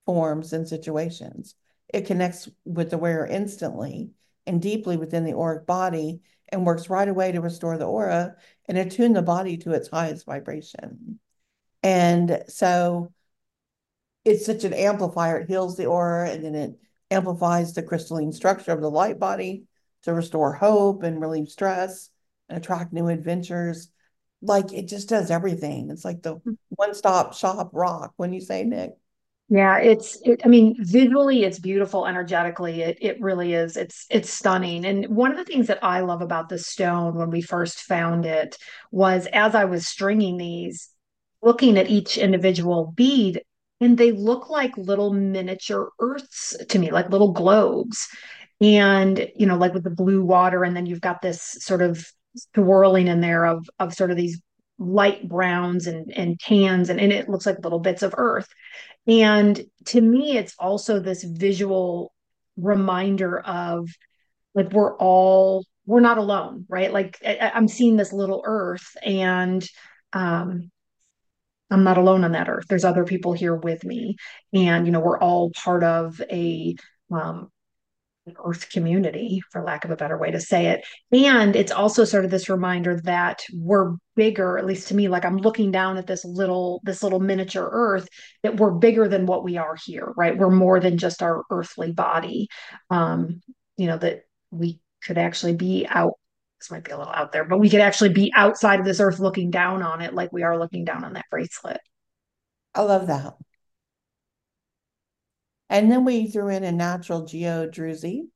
forms 0.05 0.53
and 0.53 0.69
situations. 0.69 1.55
It 1.93 2.07
connects 2.07 2.49
with 2.65 2.91
the 2.91 2.99
wearer 2.99 3.27
instantly 3.27 4.11
and 4.47 4.61
deeply 4.61 4.97
within 4.97 5.25
the 5.25 5.37
auric 5.37 5.67
body 5.67 6.21
and 6.49 6.67
works 6.67 6.91
right 6.91 7.09
away 7.09 7.33
to 7.33 7.41
restore 7.41 7.79
the 7.79 7.87
aura 7.87 8.37
and 8.69 8.77
attune 8.77 9.15
the 9.15 9.23
body 9.23 9.57
to 9.59 9.73
its 9.73 9.89
highest 9.89 10.27
vibration. 10.27 11.19
And 11.83 12.43
so 12.49 13.13
it's 14.25 14.45
such 14.45 14.65
an 14.65 14.75
amplifier. 14.75 15.39
It 15.39 15.49
heals 15.49 15.77
the 15.77 15.87
aura 15.87 16.31
and 16.31 16.45
then 16.45 16.55
it 16.55 16.79
amplifies 17.11 17.73
the 17.73 17.83
crystalline 17.83 18.33
structure 18.33 18.73
of 18.73 18.81
the 18.81 18.91
light 18.91 19.19
body 19.19 19.65
to 20.03 20.13
restore 20.13 20.53
hope 20.53 21.03
and 21.03 21.21
relieve 21.21 21.49
stress 21.49 22.11
and 22.49 22.59
attract 22.59 22.93
new 22.93 23.09
adventures. 23.09 23.89
Like 24.41 24.73
it 24.73 24.89
just 24.89 25.09
does 25.09 25.31
everything. 25.31 25.91
It's 25.91 26.05
like 26.05 26.23
the 26.23 26.35
hmm. 26.35 26.53
one 26.71 26.95
stop 26.95 27.35
shop 27.35 27.71
rock 27.73 28.13
when 28.17 28.33
you 28.33 28.41
say 28.41 28.65
Nick. 28.65 28.93
Yeah, 29.49 29.79
it's 29.79 30.19
it, 30.23 30.41
I 30.45 30.49
mean, 30.49 30.77
visually 30.79 31.45
it's 31.45 31.59
beautiful, 31.59 32.07
energetically 32.07 32.81
it 32.81 32.99
it 33.03 33.21
really 33.21 33.53
is. 33.53 33.77
It's 33.77 34.07
it's 34.09 34.31
stunning. 34.31 34.87
And 34.87 35.07
one 35.09 35.31
of 35.31 35.37
the 35.37 35.45
things 35.45 35.67
that 35.67 35.85
I 35.85 36.01
love 36.01 36.23
about 36.23 36.49
the 36.49 36.59
stone 36.59 37.15
when 37.17 37.31
we 37.31 37.43
first 37.43 37.81
found 37.81 38.25
it 38.25 38.57
was 38.91 39.27
as 39.33 39.55
I 39.55 39.67
was 39.67 39.87
stringing 39.87 40.39
these, 40.39 40.89
looking 41.43 41.77
at 41.77 41.91
each 41.91 42.17
individual 42.17 42.93
bead, 42.97 43.43
and 43.79 43.99
they 43.99 44.13
look 44.13 44.49
like 44.49 44.77
little 44.79 45.13
miniature 45.13 45.91
earths 46.01 46.57
to 46.71 46.79
me, 46.79 46.91
like 46.91 47.11
little 47.11 47.33
globes. 47.33 48.09
And, 48.63 49.29
you 49.37 49.47
know, 49.47 49.57
like 49.57 49.75
with 49.75 49.85
the 49.85 49.91
blue 49.91 50.25
water, 50.25 50.65
and 50.65 50.77
then 50.77 50.87
you've 50.87 51.01
got 51.01 51.21
this 51.21 51.43
sort 51.43 51.83
of 51.83 52.07
swirling 52.55 53.09
in 53.09 53.21
there 53.21 53.45
of 53.45 53.69
of 53.79 53.93
sort 53.93 54.11
of 54.11 54.17
these 54.17 54.41
light 54.79 55.29
browns 55.29 55.87
and 55.87 56.11
and 56.17 56.41
tans 56.41 56.89
and, 56.89 56.99
and 56.99 57.13
it 57.13 57.29
looks 57.29 57.45
like 57.45 57.59
little 57.63 57.79
bits 57.79 58.03
of 58.03 58.15
earth 58.17 58.49
and 59.07 59.61
to 59.87 60.01
me, 60.01 60.37
it's 60.37 60.55
also 60.59 61.01
this 61.01 61.25
visual 61.25 62.13
reminder 62.57 63.41
of 63.41 63.89
like 64.55 64.73
we're 64.73 64.97
all 64.99 65.65
we're 65.87 66.01
not 66.01 66.19
alone, 66.19 66.67
right? 66.69 66.93
Like 66.93 67.19
I, 67.27 67.53
am 67.55 67.67
seeing 67.67 67.97
this 67.97 68.13
little 68.13 68.43
earth 68.45 68.97
and 69.05 69.67
um 70.13 70.71
I'm 71.71 71.85
not 71.85 71.99
alone 71.99 72.23
on 72.25 72.33
that 72.33 72.49
earth. 72.51 72.67
There's 72.69 72.85
other 72.85 73.05
people 73.05 73.33
here 73.33 73.55
with 73.57 73.83
me. 73.83 74.17
And, 74.53 74.85
you 74.85 74.93
know, 74.93 75.01
we're 75.01 75.19
all 75.19 75.51
part 75.53 75.83
of 75.83 76.21
a 76.31 76.77
um, 77.11 77.51
earth 78.45 78.71
community 78.71 79.43
for 79.51 79.63
lack 79.63 79.85
of 79.85 79.91
a 79.91 79.97
better 79.97 80.17
way 80.17 80.31
to 80.31 80.41
say 80.41 80.67
it. 80.67 80.85
And 81.13 81.57
it's 81.57 81.73
also 81.73 82.05
sort 82.05 82.25
of 82.25 82.31
this 82.31 82.49
reminder 82.49 83.01
that 83.05 83.43
we're 83.53 83.97
bigger 84.15 84.59
at 84.59 84.67
least 84.67 84.89
to 84.89 84.95
me 84.95 85.09
like 85.09 85.25
i'm 85.25 85.39
looking 85.39 85.71
down 85.71 85.97
at 85.97 86.07
this 86.07 86.23
little 86.23 86.83
this 86.85 87.03
little 87.03 87.19
miniature 87.19 87.67
earth 87.73 88.07
that 88.43 88.59
we're 88.59 88.71
bigger 88.71 89.09
than 89.09 89.25
what 89.25 89.43
we 89.43 89.57
are 89.57 89.75
here 89.87 90.13
right? 90.19 90.37
We're 90.37 90.51
more 90.51 90.81
than 90.81 90.99
just 90.99 91.23
our 91.23 91.45
earthly 91.51 91.93
body. 91.93 92.49
Um 92.91 93.41
you 93.77 93.87
know 93.87 93.97
that 93.99 94.23
we 94.51 94.81
could 95.03 95.19
actually 95.19 95.55
be 95.55 95.87
out 95.89 96.13
this 96.61 96.71
might 96.71 96.85
be 96.85 96.93
a 96.93 96.99
little 96.99 97.13
out 97.13 97.33
there 97.33 97.45
but 97.45 97.59
we 97.59 97.71
could 97.71 97.81
actually 97.81 98.13
be 98.13 98.31
outside 98.37 98.79
of 98.79 98.85
this 98.87 99.01
earth 99.01 99.19
looking 99.19 99.51
down 99.51 99.83
on 99.83 100.03
it 100.03 100.15
like 100.15 100.33
we 100.33 100.43
are 100.43 100.59
looking 100.59 100.85
down 100.85 101.05
on 101.05 101.15
that 101.15 101.27
bracelet. 101.31 101.81
I 102.75 102.83
love 102.83 103.07
that 103.07 103.35
and 105.73 105.91
then 105.91 106.05
we 106.05 106.27
threw 106.27 106.49
in 106.49 106.65
a 106.65 106.71
natural 106.71 107.25
geode 107.25 107.73
druzy 107.73 108.29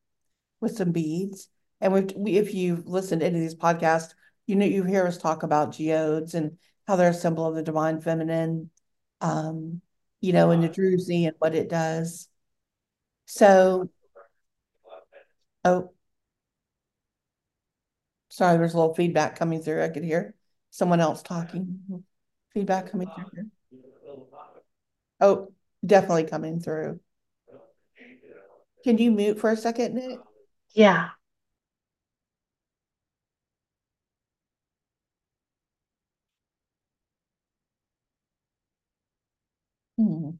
with 0.63 0.75
some 0.75 0.91
beads. 0.91 1.51
And 1.83 1.93
we, 1.93 2.01
we 2.17 2.39
if 2.39 2.55
you've 2.55 2.87
listened 2.87 3.21
to 3.21 3.27
any 3.27 3.37
of 3.37 3.43
these 3.43 3.55
podcasts, 3.55 4.15
you 4.47 4.57
know 4.57 4.65
you 4.65 4.85
hear 4.85 5.07
us 5.07 5.19
talk 5.19 5.43
about 5.43 5.73
geodes 5.73 6.35
and 6.35 6.57
how 6.87 6.97
they're 6.97 7.11
a 7.11 7.15
symbol 7.15 7.45
of 7.45 7.55
the 7.55 7.63
divine 7.63 8.01
feminine, 8.01 8.71
um, 9.21 9.83
you 10.23 10.33
know, 10.33 10.51
in 10.51 10.63
the 10.63 10.69
druzy 10.69 11.27
and 11.27 11.37
what 11.39 11.55
it 11.55 11.69
does. 11.69 12.27
So, 13.27 13.91
oh, 15.63 15.93
sorry, 18.31 18.57
there's 18.57 18.73
a 18.73 18.79
little 18.79 18.95
feedback 18.95 19.39
coming 19.39 19.61
through. 19.61 19.83
I 19.83 19.91
could 19.91 20.05
hear 20.05 20.35
someone 20.71 21.01
else 21.01 21.23
talking. 21.23 22.03
Feedback 22.55 22.91
coming 22.91 23.11
through. 23.15 23.51
Oh, 25.21 25.53
definitely 25.85 26.25
coming 26.25 26.61
through. 26.61 26.99
Can 28.87 28.99
you 28.99 29.11
mute 29.11 29.41
for 29.41 29.51
a 29.51 29.57
second, 29.57 29.97
Nick? 29.97 30.21
Yeah. 30.73 31.09
Hmm. 39.99 40.37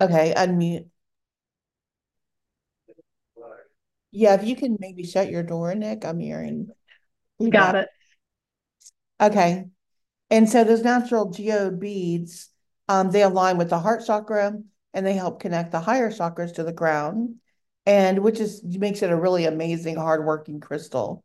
Okay, 0.00 0.34
unmute. 0.36 0.90
Yeah, 4.10 4.34
if 4.34 4.42
you 4.42 4.56
can 4.56 4.76
maybe 4.80 5.04
shut 5.04 5.30
your 5.30 5.44
door, 5.44 5.72
Nick, 5.76 6.04
I'm 6.04 6.18
hearing. 6.18 6.68
You 7.38 7.48
Got 7.48 7.76
it. 7.76 7.88
Okay. 9.20 9.66
And 10.30 10.48
so 10.48 10.64
those 10.64 10.82
natural 10.82 11.30
geode 11.30 11.78
beads, 11.78 12.48
um, 12.88 13.12
they 13.12 13.22
align 13.22 13.56
with 13.56 13.70
the 13.70 13.78
heart 13.78 14.02
chakra, 14.04 14.58
and 14.96 15.06
they 15.06 15.12
help 15.12 15.40
connect 15.40 15.70
the 15.70 15.80
higher 15.80 16.10
chakras 16.10 16.54
to 16.54 16.64
the 16.64 16.72
ground 16.72 17.36
and 17.84 18.18
which 18.18 18.40
is 18.40 18.64
makes 18.64 19.02
it 19.02 19.10
a 19.10 19.16
really 19.16 19.44
amazing 19.44 19.94
hardworking 19.94 20.58
crystal 20.58 21.22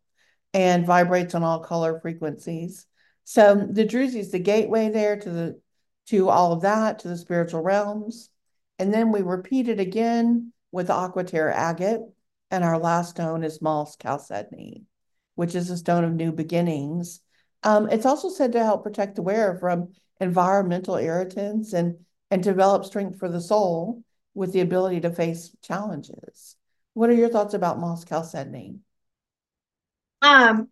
and 0.53 0.85
vibrates 0.85 1.33
on 1.33 1.43
all 1.43 1.61
color 1.61 1.99
frequencies. 2.01 2.85
So 3.23 3.55
the 3.55 3.85
druzy 3.85 4.17
is 4.17 4.31
the 4.31 4.39
gateway 4.39 4.89
there 4.89 5.17
to 5.17 5.29
the 5.29 5.61
to 6.07 6.29
all 6.29 6.51
of 6.51 6.61
that 6.61 6.99
to 6.99 7.07
the 7.07 7.17
spiritual 7.17 7.61
realms. 7.61 8.29
And 8.77 8.93
then 8.93 9.13
we 9.13 9.21
repeat 9.21 9.69
it 9.69 9.79
again 9.79 10.51
with 10.73 10.87
the 10.87 10.93
aquaterra 10.93 11.53
agate 11.53 12.01
and 12.51 12.63
our 12.65 12.77
last 12.77 13.11
stone 13.11 13.43
is 13.43 13.61
Mawls 13.61 13.95
chalcedony 13.95 14.83
which 15.35 15.55
is 15.55 15.69
a 15.69 15.77
stone 15.77 16.03
of 16.03 16.13
new 16.13 16.31
beginnings. 16.31 17.21
Um, 17.63 17.89
it's 17.89 18.05
also 18.05 18.29
said 18.29 18.51
to 18.51 18.63
help 18.63 18.83
protect 18.83 19.15
the 19.15 19.21
wearer 19.21 19.57
from 19.57 19.93
environmental 20.19 20.95
irritants 20.95 21.73
and 21.73 21.95
and 22.31 22.41
develop 22.41 22.85
strength 22.85 23.19
for 23.19 23.29
the 23.29 23.41
soul 23.41 24.01
with 24.33 24.53
the 24.53 24.61
ability 24.61 25.01
to 25.01 25.11
face 25.11 25.55
challenges. 25.61 26.55
What 26.93 27.09
are 27.09 27.13
your 27.13 27.29
thoughts 27.29 27.53
about 27.53 27.79
Mawls 27.79 28.05
chalcedony? 28.05 28.79
Um, 30.21 30.69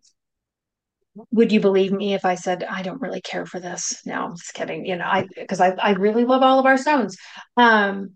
would 1.30 1.52
you 1.52 1.60
believe 1.60 1.92
me 1.92 2.14
if 2.14 2.24
I 2.24 2.34
said 2.34 2.64
I 2.64 2.82
don't 2.82 3.00
really 3.00 3.20
care 3.20 3.44
for 3.44 3.60
this? 3.60 4.00
No, 4.06 4.24
I'm 4.24 4.36
just 4.36 4.54
kidding. 4.54 4.86
You 4.86 4.96
know, 4.96 5.04
I 5.04 5.26
because 5.36 5.60
I 5.60 5.70
I 5.70 5.92
really 5.92 6.24
love 6.24 6.42
all 6.42 6.58
of 6.58 6.66
our 6.66 6.78
stones. 6.78 7.16
Um, 7.56 8.14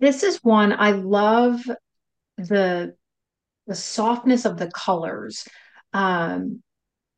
this 0.00 0.22
is 0.22 0.38
one 0.42 0.72
I 0.72 0.92
love 0.92 1.60
the 2.38 2.94
the 3.66 3.74
softness 3.74 4.44
of 4.44 4.58
the 4.58 4.70
colors. 4.70 5.44
Um, 5.92 6.62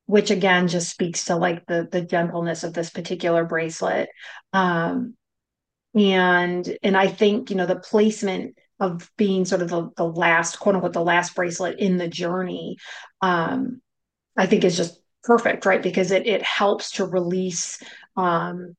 which 0.09 0.31
again 0.31 0.68
just 0.68 0.90
speaks 0.90 1.27
to 1.27 1.37
like 1.37 1.66
the 1.66 1.87
the 1.90 2.01
gentleness 2.01 2.64
of 2.64 2.73
this 2.73 2.90
particular 2.90 3.44
bracelet. 3.44 4.09
Um 4.53 5.14
and 5.94 6.77
and 6.83 6.94
i 6.99 7.07
think 7.07 7.49
you 7.49 7.57
know 7.57 7.64
the 7.64 7.81
placement 7.81 8.55
of 8.79 9.11
being 9.16 9.47
sort 9.47 9.62
of 9.62 9.71
the, 9.71 9.88
the 9.97 10.05
last 10.05 10.59
quote 10.59 10.75
unquote 10.75 10.92
the 10.92 11.03
last 11.03 11.35
bracelet 11.35 11.79
in 11.79 11.97
the 11.97 12.07
journey 12.07 12.77
um 13.23 13.81
i 14.37 14.44
think 14.44 14.64
is 14.64 14.77
just 14.77 15.01
perfect 15.29 15.66
right? 15.66 15.83
Because 15.83 16.11
it 16.11 16.27
it 16.27 16.42
helps 16.42 16.92
to 16.92 17.05
release 17.05 17.83
um 18.16 18.75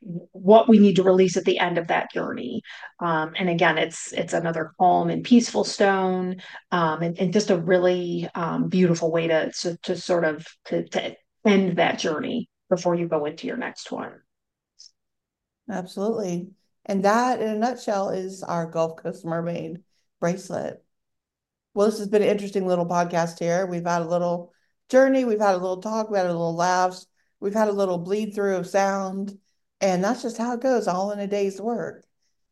what 0.00 0.68
we 0.68 0.78
need 0.78 0.96
to 0.96 1.02
release 1.02 1.36
at 1.36 1.44
the 1.44 1.58
end 1.58 1.76
of 1.76 1.88
that 1.88 2.10
journey. 2.12 2.62
Um, 3.00 3.32
and 3.38 3.50
again, 3.50 3.78
it's 3.78 4.12
it's 4.12 4.32
another 4.32 4.72
calm 4.78 5.10
and 5.10 5.22
peaceful 5.22 5.64
stone, 5.64 6.40
um, 6.70 7.02
and, 7.02 7.18
and, 7.18 7.32
just 7.32 7.50
a 7.50 7.58
really 7.58 8.28
um, 8.34 8.68
beautiful 8.68 9.12
way 9.12 9.28
to, 9.28 9.52
to, 9.52 9.76
to 9.82 9.96
sort 9.96 10.24
of 10.24 10.46
to, 10.66 10.88
to 10.88 11.16
end 11.46 11.76
that 11.76 11.98
journey 11.98 12.48
before 12.70 12.94
you 12.94 13.08
go 13.08 13.26
into 13.26 13.46
your 13.46 13.58
next 13.58 13.92
one. 13.92 14.12
Absolutely, 15.70 16.48
and 16.86 17.04
that, 17.04 17.40
in 17.40 17.48
a 17.48 17.58
nutshell, 17.58 18.10
is 18.10 18.42
our 18.42 18.66
Gulf 18.66 19.02
Coast 19.02 19.24
Mermaid 19.24 19.82
bracelet. 20.18 20.82
Well, 21.74 21.86
this 21.86 21.98
has 21.98 22.08
been 22.08 22.22
an 22.22 22.28
interesting 22.28 22.66
little 22.66 22.86
podcast 22.86 23.38
here. 23.38 23.66
We've 23.66 23.86
had 23.86 24.02
a 24.02 24.08
little 24.08 24.52
journey, 24.88 25.24
we've 25.24 25.40
had 25.40 25.54
a 25.54 25.58
little 25.58 25.80
talk, 25.80 26.10
we 26.10 26.16
had 26.16 26.26
a 26.26 26.32
little 26.32 26.56
laughs, 26.56 27.06
we've 27.38 27.54
had 27.54 27.68
a 27.68 27.72
little 27.72 27.98
bleed 27.98 28.34
through 28.34 28.56
of 28.56 28.66
sound 28.66 29.38
and 29.80 30.04
that's 30.04 30.22
just 30.22 30.38
how 30.38 30.54
it 30.54 30.60
goes, 30.60 30.88
all 30.88 31.12
in 31.12 31.20
a 31.20 31.26
day's 31.26 31.60
work. 31.60 32.04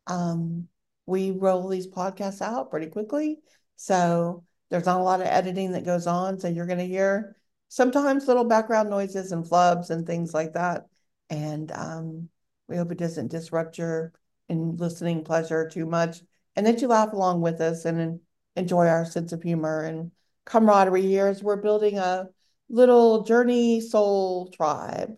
Um, 0.07 0.69
we 1.07 1.31
roll 1.31 1.69
these 1.69 1.87
podcasts 1.87 2.43
out 2.43 2.71
pretty 2.71 2.87
quickly. 2.87 3.38
So 3.77 4.45
there's 4.71 4.87
not 4.87 5.01
a 5.01 5.05
lot 5.05 5.21
of 5.21 5.27
editing 5.27 5.73
that 5.73 5.85
goes 5.85 6.07
on. 6.07 6.38
So 6.38 6.49
you're 6.49 6.67
going 6.67 6.79
to 6.79 6.87
hear 6.87 7.37
sometimes 7.69 8.27
little 8.27 8.45
background 8.45 8.91
noises 8.91 9.33
and 9.33 9.45
flubs 9.45 9.91
and 9.91 10.07
things 10.07 10.35
like 10.35 10.55
that. 10.55 10.87
And 11.31 11.71
um, 11.73 12.29
we 12.69 12.77
hope 12.77 12.93
it 12.93 12.99
doesn't 12.99 13.31
disrupt 13.31 13.79
your 13.79 14.12
in 14.49 14.77
listening 14.77 15.25
pleasure 15.25 15.69
too 15.69 15.85
much 15.85 16.23
and 16.59 16.67
that 16.67 16.81
you 16.81 16.88
laugh 16.88 17.12
along 17.12 17.41
with 17.41 17.61
us 17.61 17.85
and 17.85 18.19
enjoy 18.57 18.88
our 18.88 19.05
sense 19.05 19.33
of 19.33 19.41
humor 19.43 19.85
and 19.85 20.11
camaraderie 20.45 21.03
here 21.03 21.29
as 21.29 21.41
we're 21.41 21.62
building 21.62 21.99
a 21.99 22.27
little 22.69 23.23
journey 23.23 23.81
soul 23.81 24.51
tribe. 24.51 25.17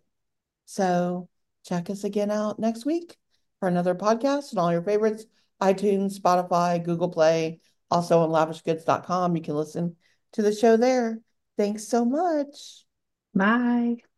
So 0.66 1.29
check 1.64 1.90
us 1.90 2.04
again 2.04 2.30
out 2.30 2.58
next 2.58 2.84
week 2.84 3.16
for 3.58 3.68
another 3.68 3.94
podcast 3.94 4.50
and 4.50 4.58
all 4.58 4.72
your 4.72 4.82
favorites 4.82 5.26
iTunes, 5.60 6.18
Spotify, 6.18 6.82
Google 6.82 7.10
Play, 7.10 7.60
also 7.90 8.20
on 8.20 8.30
lavishgoods.com. 8.30 9.36
You 9.36 9.42
can 9.42 9.56
listen 9.56 9.96
to 10.32 10.42
the 10.42 10.54
show 10.54 10.76
there. 10.76 11.20
Thanks 11.56 11.86
so 11.86 12.04
much. 12.04 12.84
Bye. 13.34 14.09